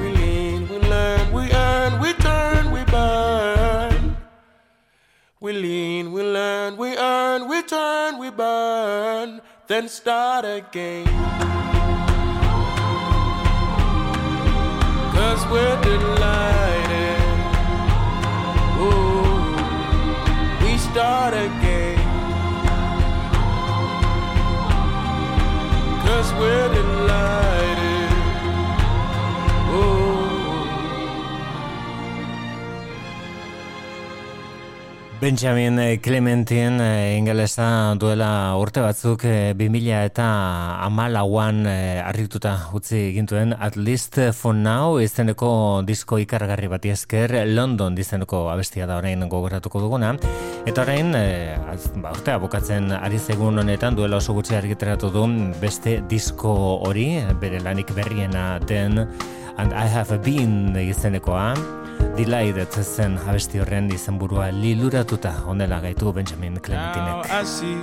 [0.00, 4.16] We lean, we learn, we earn, we turn, we burn.
[5.40, 11.06] We lean, we learn, we earn, we turn, we burn, then start again.
[15.16, 17.20] Cause we're delighted.
[18.78, 19.56] Ooh,
[20.64, 21.67] we start again.
[26.08, 26.68] just where
[27.06, 27.77] light.
[35.20, 40.26] Benjamin Clementine eh, ingelesa duela urte batzuk eh, 2000 eta
[40.86, 47.98] amalauan eh, arrituta utzi gintuen At least for now izeneko disko ikargarri bati esker London
[47.98, 50.12] izeneko abestia da orain gogoratuko duguna.
[50.70, 55.26] Eta orain eh, az- ba, urtea bukatzen ari zegun honetan duela oso gutxi argitaratu du
[55.58, 56.54] beste disko
[56.86, 57.08] hori
[57.40, 59.02] bere lanik berriena den
[59.58, 61.56] And I have been izenekoa
[62.16, 67.30] Delighted zen abesti horren izenburua liluratuta onela gaitu Benjamin Now Clementinek.
[67.30, 67.76] as he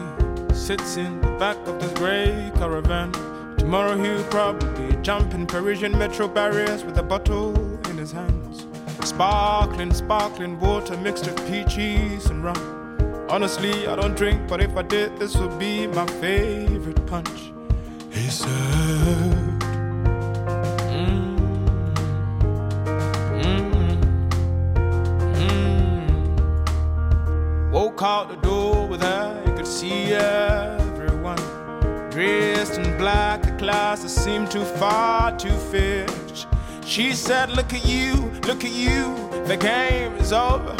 [0.53, 3.11] sits in the back of this grey caravan,
[3.57, 7.53] tomorrow he'll probably jump in Parisian metro barriers with a bottle
[7.89, 8.67] in his hands.
[9.03, 12.57] Sparkling, sparkling water mixed with peaches and rum.
[13.29, 17.51] Honestly, I don't drink, but if I did, this would be my favorite punch.
[18.11, 19.44] He said,
[28.05, 31.37] mm." Woke out the door with her, you could see everyone
[32.11, 33.41] dressed in black.
[33.41, 36.45] The classes seemed too far to fetch.
[36.85, 38.13] She said, Look at you,
[38.47, 40.75] look at you, the game is over.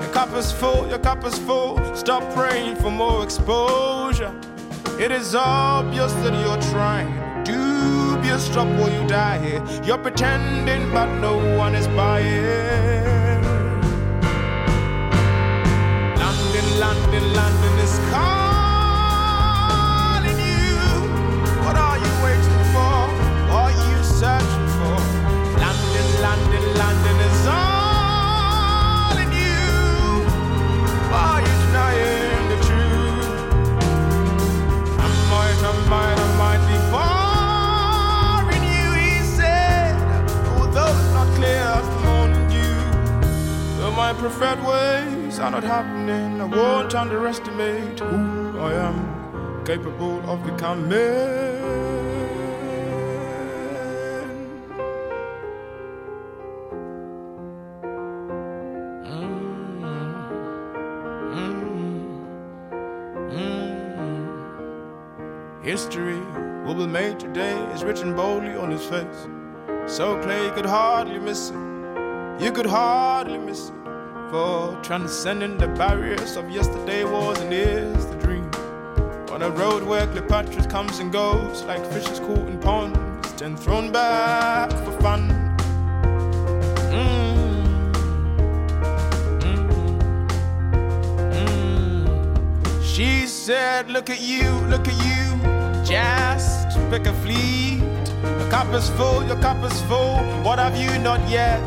[0.00, 1.78] Your cup is full, your cup is full.
[1.94, 4.34] Stop praying for more exposure.
[4.98, 7.12] It is obvious that you're trying.
[7.44, 9.62] Dubious, stop or you die here.
[9.84, 13.13] You're pretending, but no one is buying.
[44.30, 46.40] Preferred ways are not happening.
[46.40, 50.88] I won't underestimate who I am, capable of becoming.
[65.62, 66.18] History
[66.64, 69.28] will be made today is written boldly on his face.
[69.84, 71.56] So clear you could hardly miss it.
[72.42, 73.83] You could hardly miss it.
[74.34, 78.50] For transcending the barriers of yesterday was and is the dream.
[79.30, 83.92] On a road where Cleopatra comes and goes like fishes caught in ponds, then thrown
[83.92, 85.28] back for fun.
[86.90, 87.94] Mm.
[92.82, 95.38] She said, Look at you, look at you,
[95.84, 97.84] just pick a fleet.
[98.24, 100.16] Your cup is full, your cup is full.
[100.42, 101.62] What have you not yet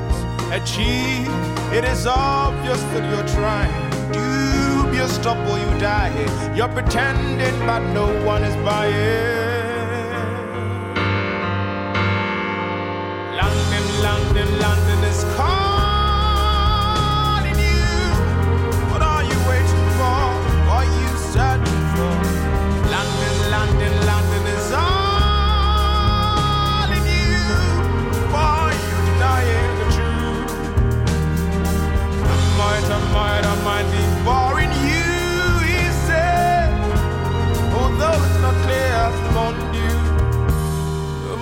[0.52, 1.30] achieved?
[1.74, 3.74] It is obvious that you're trying.
[4.12, 6.12] Dubious, or you die.
[6.56, 9.47] You're pretending, but no one is buying.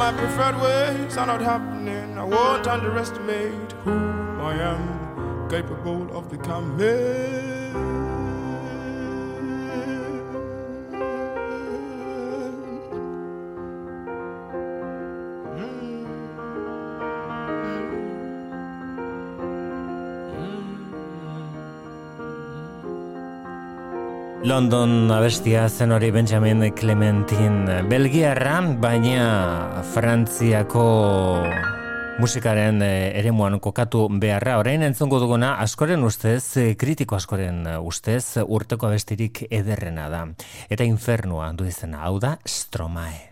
[0.06, 2.16] My preferred ways are not happening.
[2.16, 3.92] I won't underestimate who
[4.40, 8.15] I am, capable of becoming.
[24.46, 30.84] London abestia zen hori Benjamin Clementine Belgiarra, baina Frantziako
[32.22, 34.60] musikaren eh, eremuan kokatu beharra.
[34.62, 40.28] Orain entzongo duguna askoren ustez, eh, kritiko askoren eh, ustez, urteko abestirik ederrena da.
[40.70, 43.32] Eta infernua du izena, hau da Stromae.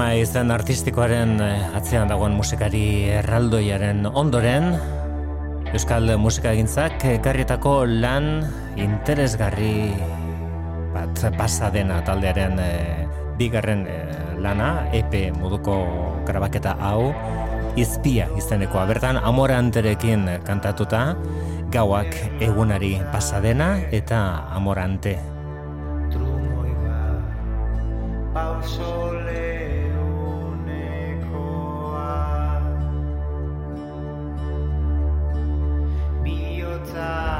[0.00, 4.70] Stroma izen artistikoaren eh, atzean dagoen musikari erraldoiaren ondoren,
[5.76, 8.30] Euskal musikagintzak ekarrietako lan
[8.80, 9.92] interesgarri
[10.94, 13.04] bat pasadena taldearen eh,
[13.36, 15.76] bigarren eh, lana, EP moduko
[16.24, 17.12] grabaketa hau,
[17.76, 18.86] izpia izenekoa.
[18.88, 21.10] Bertan, amoranterekin kantatuta,
[21.76, 25.18] gauak egunari pasadena eta amorante.
[28.32, 29.19] pauso leunekoa
[37.00, 37.39] Buddha.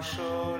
[0.00, 0.57] 我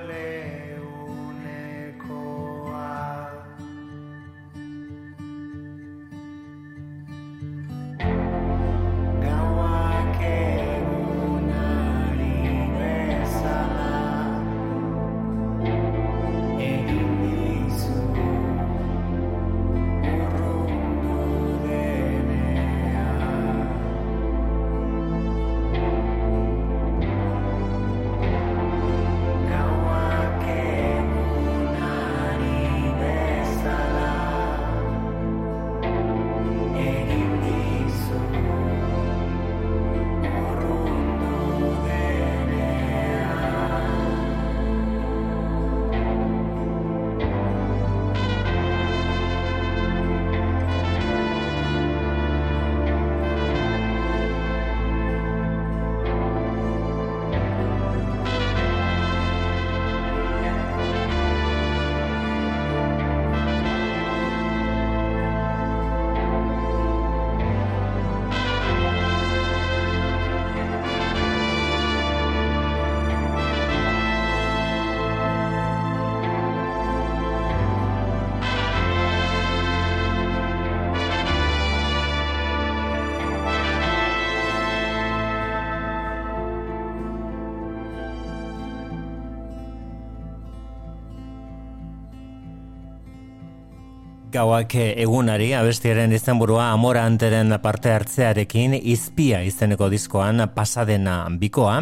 [94.39, 101.81] Gauak egunari abestiaren izenburua amoranteren parte hartzearekin izpia izeneko diskoan pasadena bikoa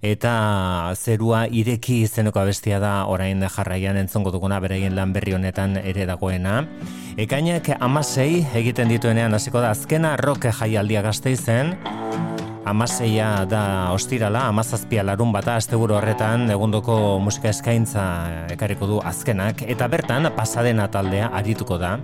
[0.00, 0.32] eta
[0.96, 6.62] zerua ireki izeneko abestia da orain jarraian entzongo duguna beraien lan berri honetan ere dagoena.
[7.20, 11.76] Ekainak amasei egiten dituenean hasiko da azkena rock jaialdia gazteizen
[12.64, 18.04] Amaseia da ostirala, amazazpia larun bata asteburu horretan egundoko musika eskaintza
[18.52, 21.96] ekarriko du azkenak, eta bertan pasadena taldea arituko da.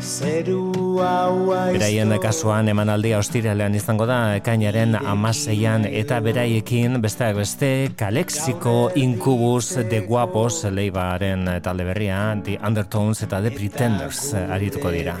[0.00, 9.74] Zeru Beraien kasuan emanaldia ostiralean izango da ekainaren amaseian eta beraiekin besteak beste Kalexiko Incubus
[9.90, 15.18] de Guapos leibaren talde berria The Undertones eta The Pretenders arituko dira.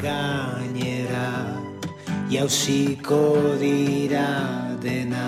[2.34, 3.20] Jauziko
[3.60, 4.26] dira
[4.82, 5.26] dena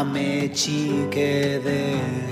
[0.00, 2.31] ametxik ederrena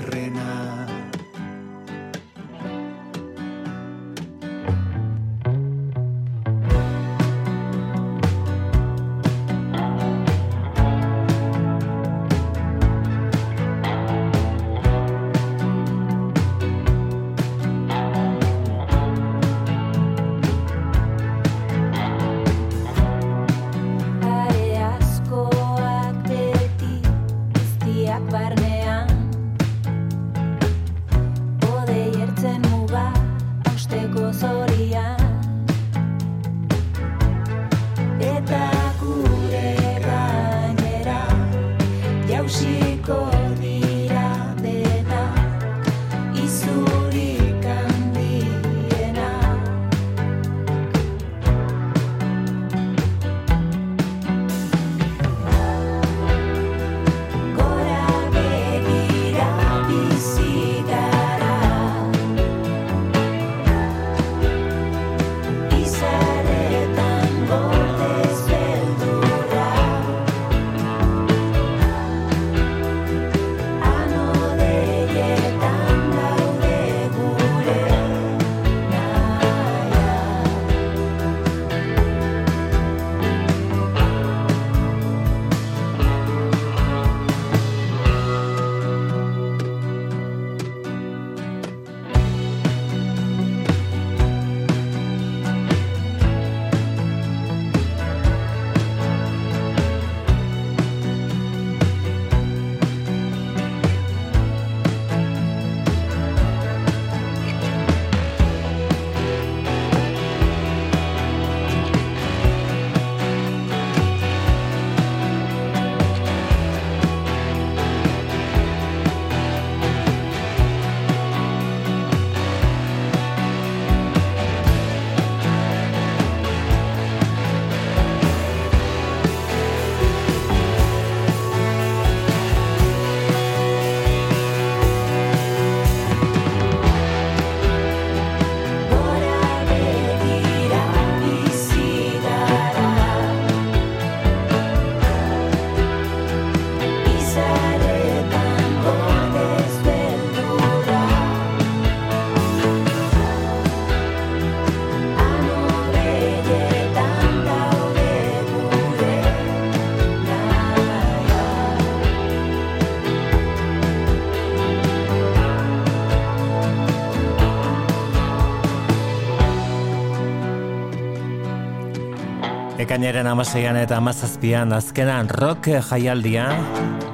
[172.91, 176.49] Ekainaren amaseian eta amazazpian azkenan rock jaialdia,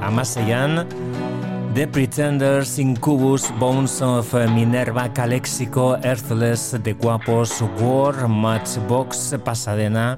[0.01, 0.79] amaseian,
[1.75, 10.17] The Pretenders, Incubus, Bones of Minerva, Calexico, Earthless, The Guapos, War, Matchbox, Pasadena,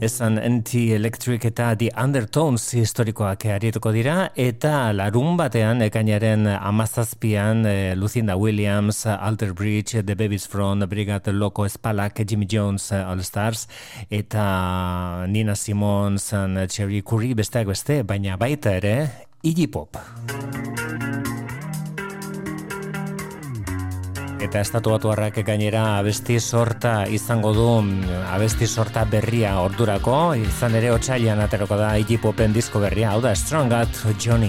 [0.00, 8.36] esan Anti-Electric eta The Undertones historikoak arituko dira, eta larun batean, ekainaren amazazpian, eh, Lucinda
[8.36, 13.68] Williams, Alter Bridge, The Babies from Brigade Loco Espalak, Jimmy Jones, eh, All Stars,
[14.10, 19.96] eta Nina Simons, and Cherry Curry, besteak beste, baina baita ere, Iggy Pop.
[24.40, 30.94] Eta estatu batuarrak gainera abesti sorta izango du mm, abesti sorta berria ordurako, izan ere
[30.94, 34.48] otxailan aterako da Iggy Popen disko berria, hau da Strong Out Johnny.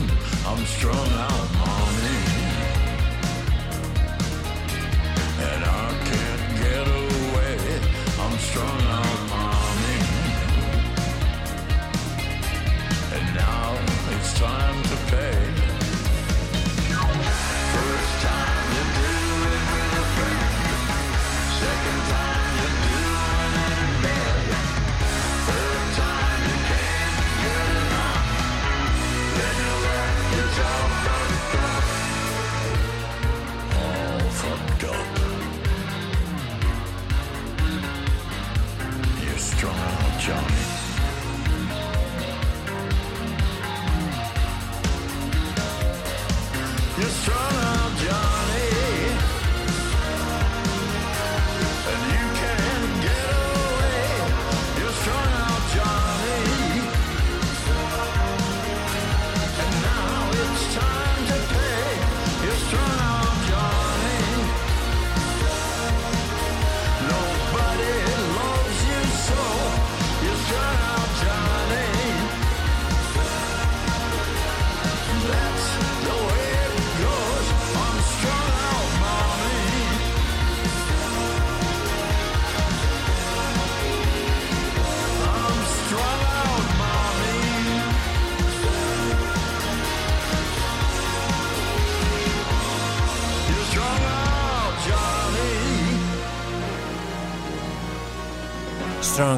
[0.51, 1.40] I'm strung out,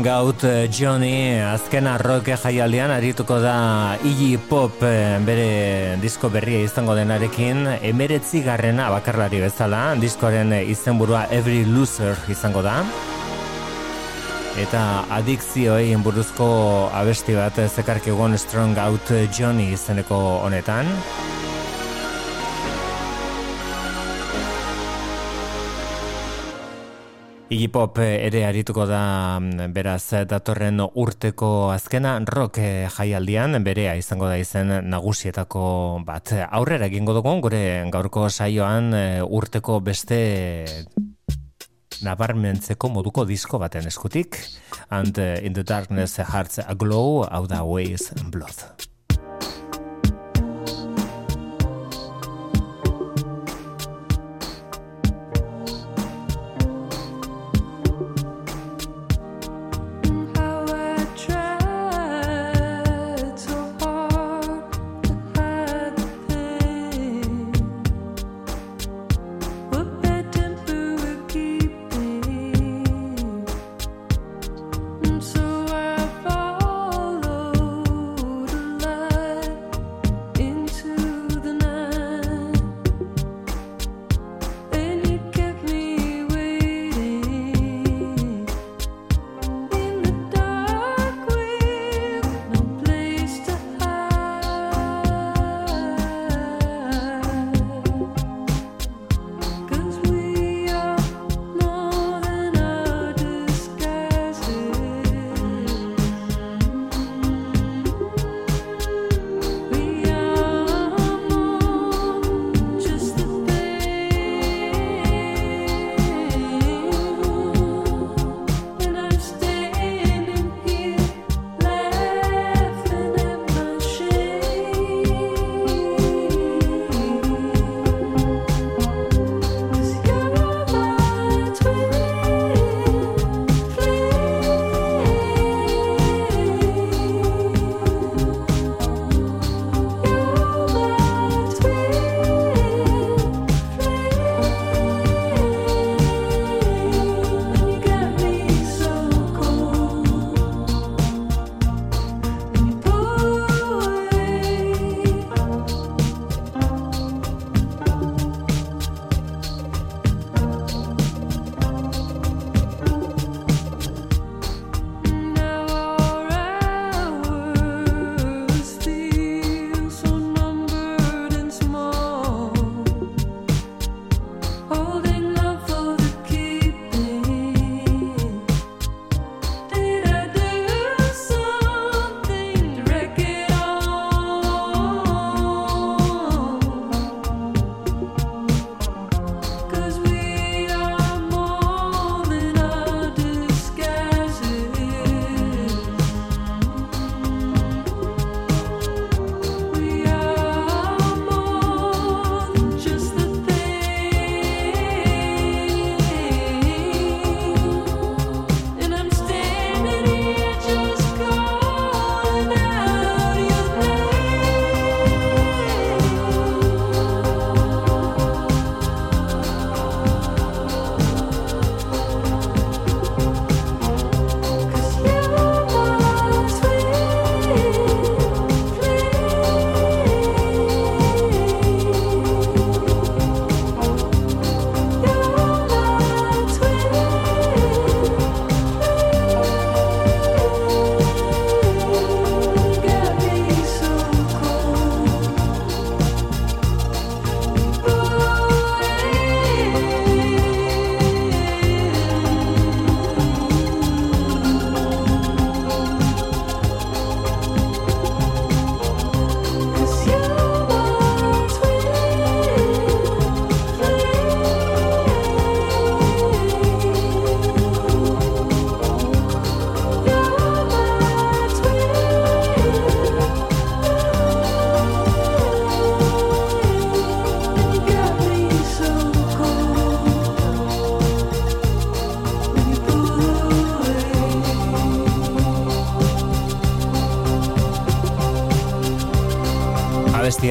[0.07, 6.95] Out eh, Johnny azkena rock jaialdian arituko da Iggy Pop eh, bere disko berria izango
[6.95, 7.67] denarekin.
[7.81, 12.79] Emeretzi garrena bakarlari bezala diskoaren eh, izenburua Every Loser izango da.
[14.59, 14.83] Eta
[15.19, 16.49] adikzioei buruzko
[16.93, 20.89] abesti bat zekarkegon Strong Out Johnny izeneko honetan
[27.53, 33.59] Iggy Pop eh, ere arituko da mm, beraz eh, datorren urteko azkena rock eh, jaialdian
[33.61, 35.65] berea izango da izen nagusietako
[36.07, 36.33] bat.
[36.49, 37.61] Aurrera egingo dugu gure
[37.93, 38.89] gaurko saioan
[39.27, 40.17] urteko beste
[42.01, 44.39] nabarmentzeko moduko disko baten eskutik
[44.89, 48.89] and in the darkness hearts aglow out of ways and blood.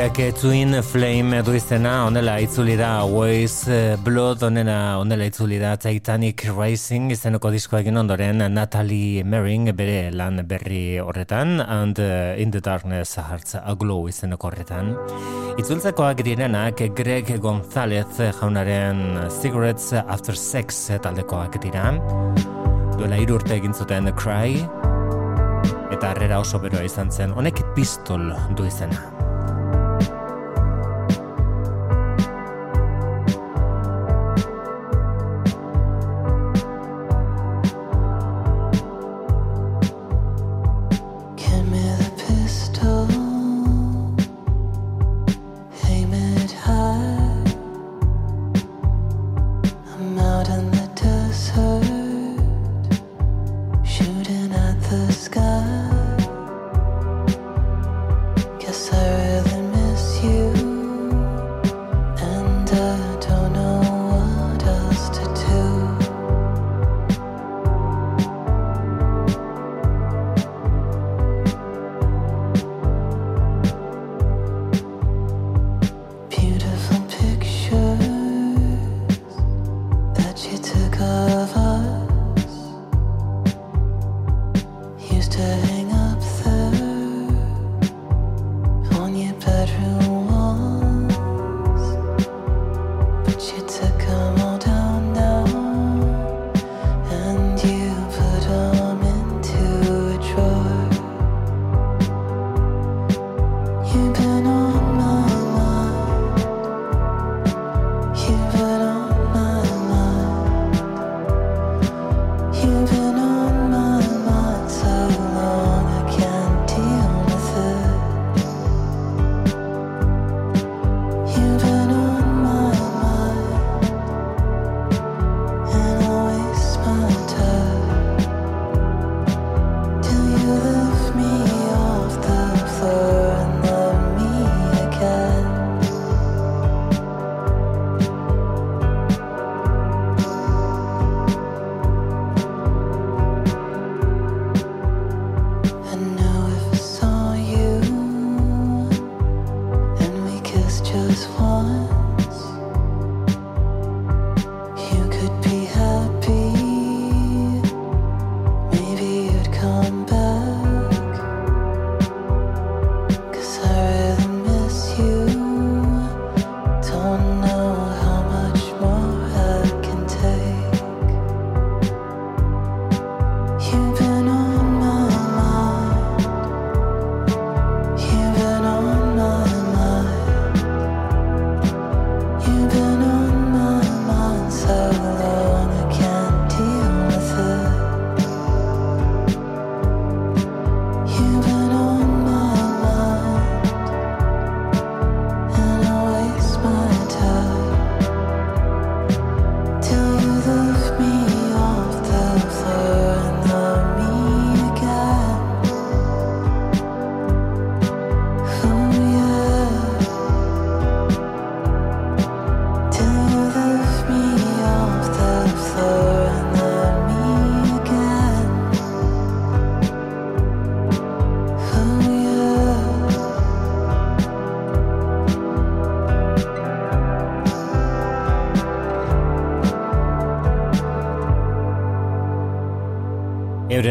[0.02, 5.76] taldeak Twin Flame du izena onela itzuli da Ways eh, Blood onena onela itzuli da
[5.76, 12.60] Titanic Rising izeneko diskoekin ondoren Natalie Merring bere lan berri horretan and uh, In the
[12.60, 14.96] Darkness Hearts Aglow izeneko horretan.
[15.58, 21.92] Itzultzekoak direnak Greg Gonzalez jaunaren Cigarettes After Sex taldekoak dira.
[22.98, 24.64] Duela irurte egin zuten Cry.
[25.92, 29.21] Eta harrera oso beroa izan zen honek pistol du izena.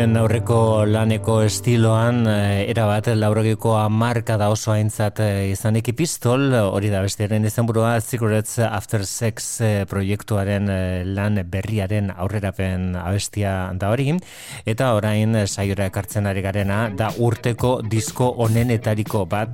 [0.02, 6.90] Euren aurreko laneko estiloan, eh, erabat laurogeko amarka da oso aintzat eh, izanik pistol, hori
[6.90, 10.66] da bestearen izenburua Secrets After Sex eh, proiektuaren
[11.14, 14.16] lan berriaren aurrerapen abestia da hori,
[14.66, 19.54] eta orain saiora ekartzen ari garena, da urteko disko onenetariko bat,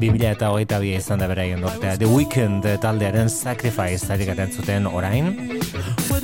[0.00, 1.98] 2000 eta hogeita bia izan da beraien urtea.
[2.00, 5.34] The Weeknd taldearen Sacrifice ari garen zuten orain.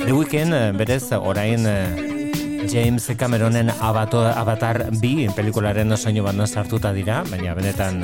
[0.01, 2.14] The Weeknd eh, berez orain
[2.63, 8.01] James Cameronen Avatar bi pelikularen soinu bandan sartuta dira, baina benetan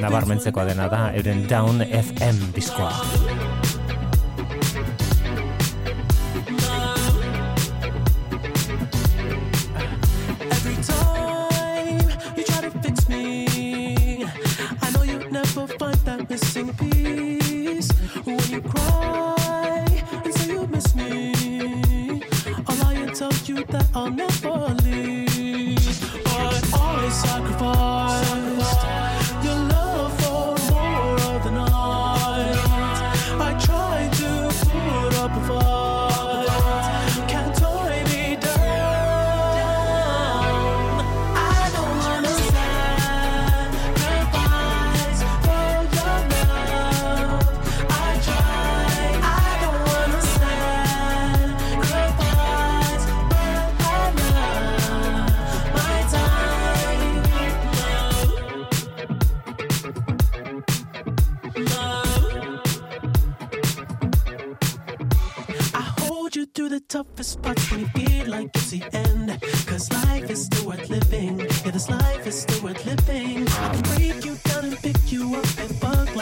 [0.00, 2.92] nabarmentzekoa dena da, euren Down FM diskoa.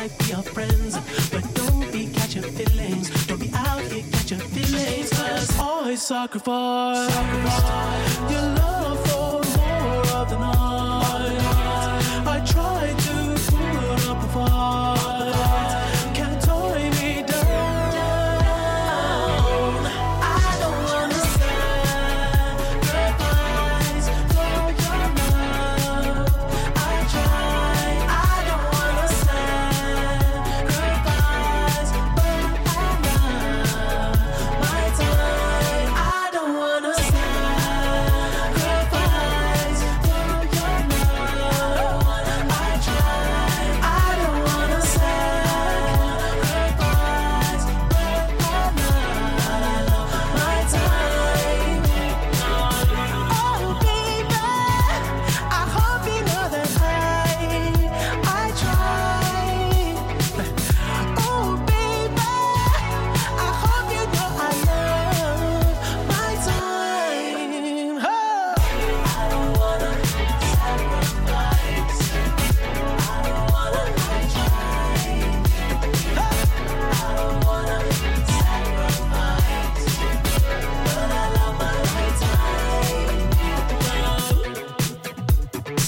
[0.00, 0.92] Like we are friends.
[1.30, 3.06] But don't be catching feelings.
[3.26, 5.10] Don't be out here catching feelings.
[5.10, 7.14] Cause I sacrifice
[8.32, 11.40] your love for more of the night.
[12.34, 12.99] I try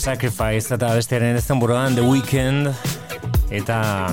[0.02, 2.72] Sacrifice eta bestearen ez buruan The Weeknd
[3.54, 4.10] eta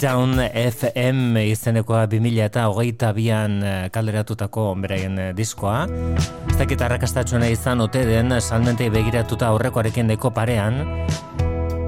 [0.00, 5.84] Down FM izenekoa 2000 eta hogeita bian eh, kalderatutako beraien eh, diskoa.
[6.48, 10.80] Ez dakit arrakastatxuna izan ote den salmentei begiratuta aurrekoarekin deko parean,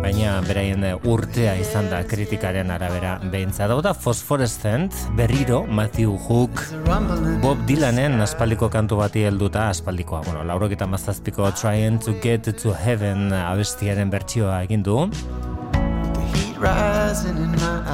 [0.06, 3.66] baina beraien eh, urtea izan da kritikaren arabera behintza.
[3.66, 6.62] Dauda Phosphorescent, berriro Matthew Hook,
[7.42, 13.32] Bob Dylanen aspaldiko kantu bati helduta aspaldikoa, bueno, laurokita mazazpiko Trying to Get to Heaven
[13.34, 15.08] abestiaren bertsioa egin du.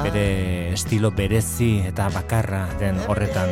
[0.03, 0.27] Bere
[0.75, 3.49] estilo berezi eta bakarra den horretan.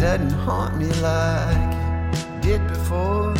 [0.00, 1.79] Doesn't haunt me like
[2.50, 3.32] did before.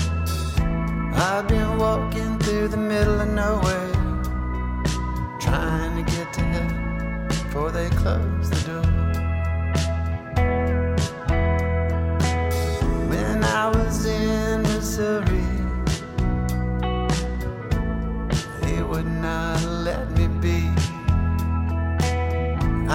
[1.14, 3.92] I've been walking through the middle of nowhere,
[5.40, 8.90] trying to get to heaven before they close the door.
[13.10, 15.50] When I was in Missouri,
[18.60, 20.60] they would not let me be.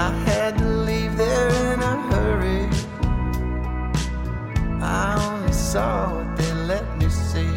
[0.07, 2.69] I had to leave there in a hurry.
[4.81, 5.34] I
[5.75, 7.53] saw what they let me see.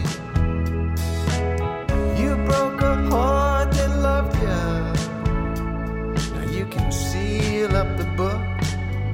[2.20, 4.62] You broke a heart that loved you.
[6.34, 8.42] Now you can seal up the book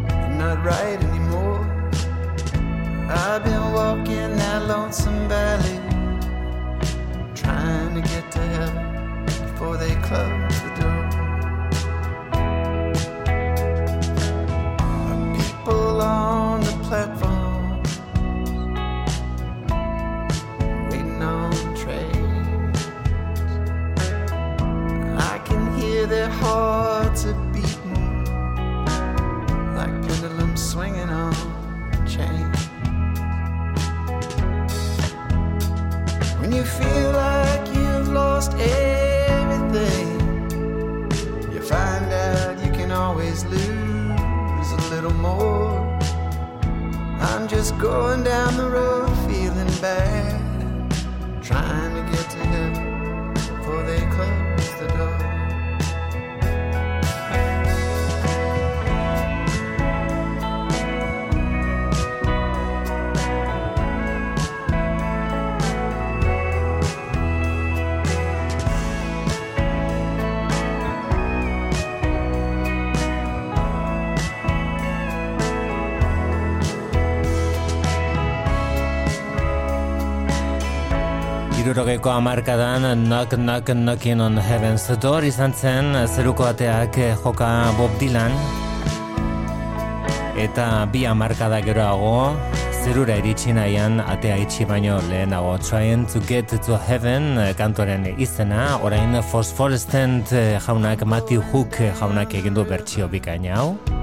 [0.09, 1.63] and not write anymore.
[3.11, 5.79] I've been walking that lonesome valley,
[7.43, 8.87] trying to get to heaven
[9.27, 11.03] before they close the door.
[15.37, 16.45] People always
[26.31, 26.74] heart.
[81.75, 87.91] Irurogeiko amarkadan Knock Knock Knocking on Heaven's Door izan zen zeruko ateak eh, joka Bob
[87.99, 88.31] Dylan.
[90.39, 92.37] Eta bi amarkada geroago
[92.85, 95.59] zerura iritsi nahian atea itxi baino lehenago.
[95.59, 102.39] Trying to get to heaven eh, kantoren izena orain Phosphorescent eh, jaunak Matthew Hook jaunak
[102.39, 103.94] egindu bertsio bikaina hau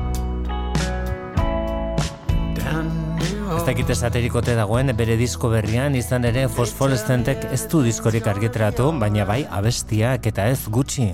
[3.71, 9.45] dakit esaterikote dagoen bere disko berrian izan ere fosforescentek ez du diskorik argitratu, baina bai
[9.59, 11.07] abestiak eta ez gutxi.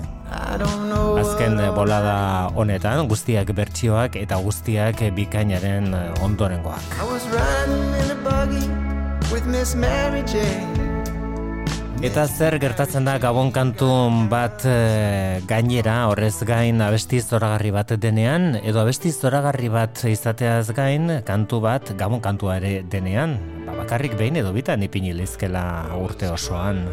[1.22, 2.16] Azken bolada
[2.58, 5.94] honetan guztiak bertsioak eta guztiak bikainaren
[6.26, 6.98] ondorengoak.
[6.98, 8.66] I was riding in a buggy
[9.30, 10.77] with Miss Mary Jane.
[11.98, 13.88] Eta zer gertatzen da gabon kantu
[14.30, 21.10] bat e, gainera horrez gain abesti zoragarri bat denean edo abesti zoragarri bat izateaz gain
[21.26, 23.34] kantu bat gabon kantua ere denean.
[23.66, 26.84] Ba, bakarrik behin edo bitan ipini lizkela urte osoan.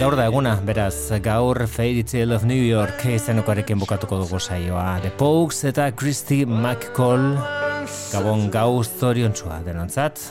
[0.00, 5.02] Gaur da eguna beraz gaur Fairy Tale of New York izenekoarekin bukatuko dugu saioa.
[5.04, 7.34] The Pokes eta Christy McCall
[8.08, 10.30] gabon gau zoriontsua denontzat.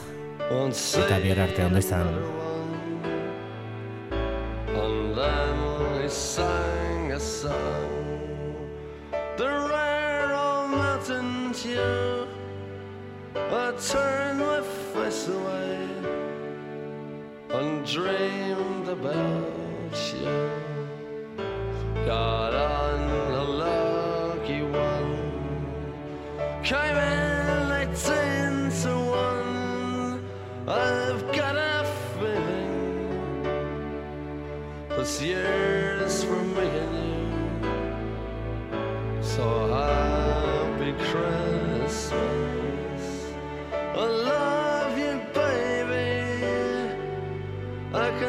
[0.49, 2.09] Eta bihar arte ondo izan
[13.81, 14.61] I turned my
[14.93, 15.89] face away
[17.49, 20.51] and dreamed about you.
[22.05, 25.17] Got on a lucky one,
[26.63, 30.23] came in eighteen to one.
[30.67, 31.83] I've got a
[32.19, 33.41] feeling.
[34.89, 36.93] This year's for me and
[39.09, 39.23] you.
[39.23, 41.40] So happy Christmas.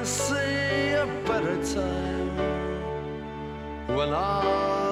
[0.02, 2.36] I see a better time
[3.86, 4.91] when all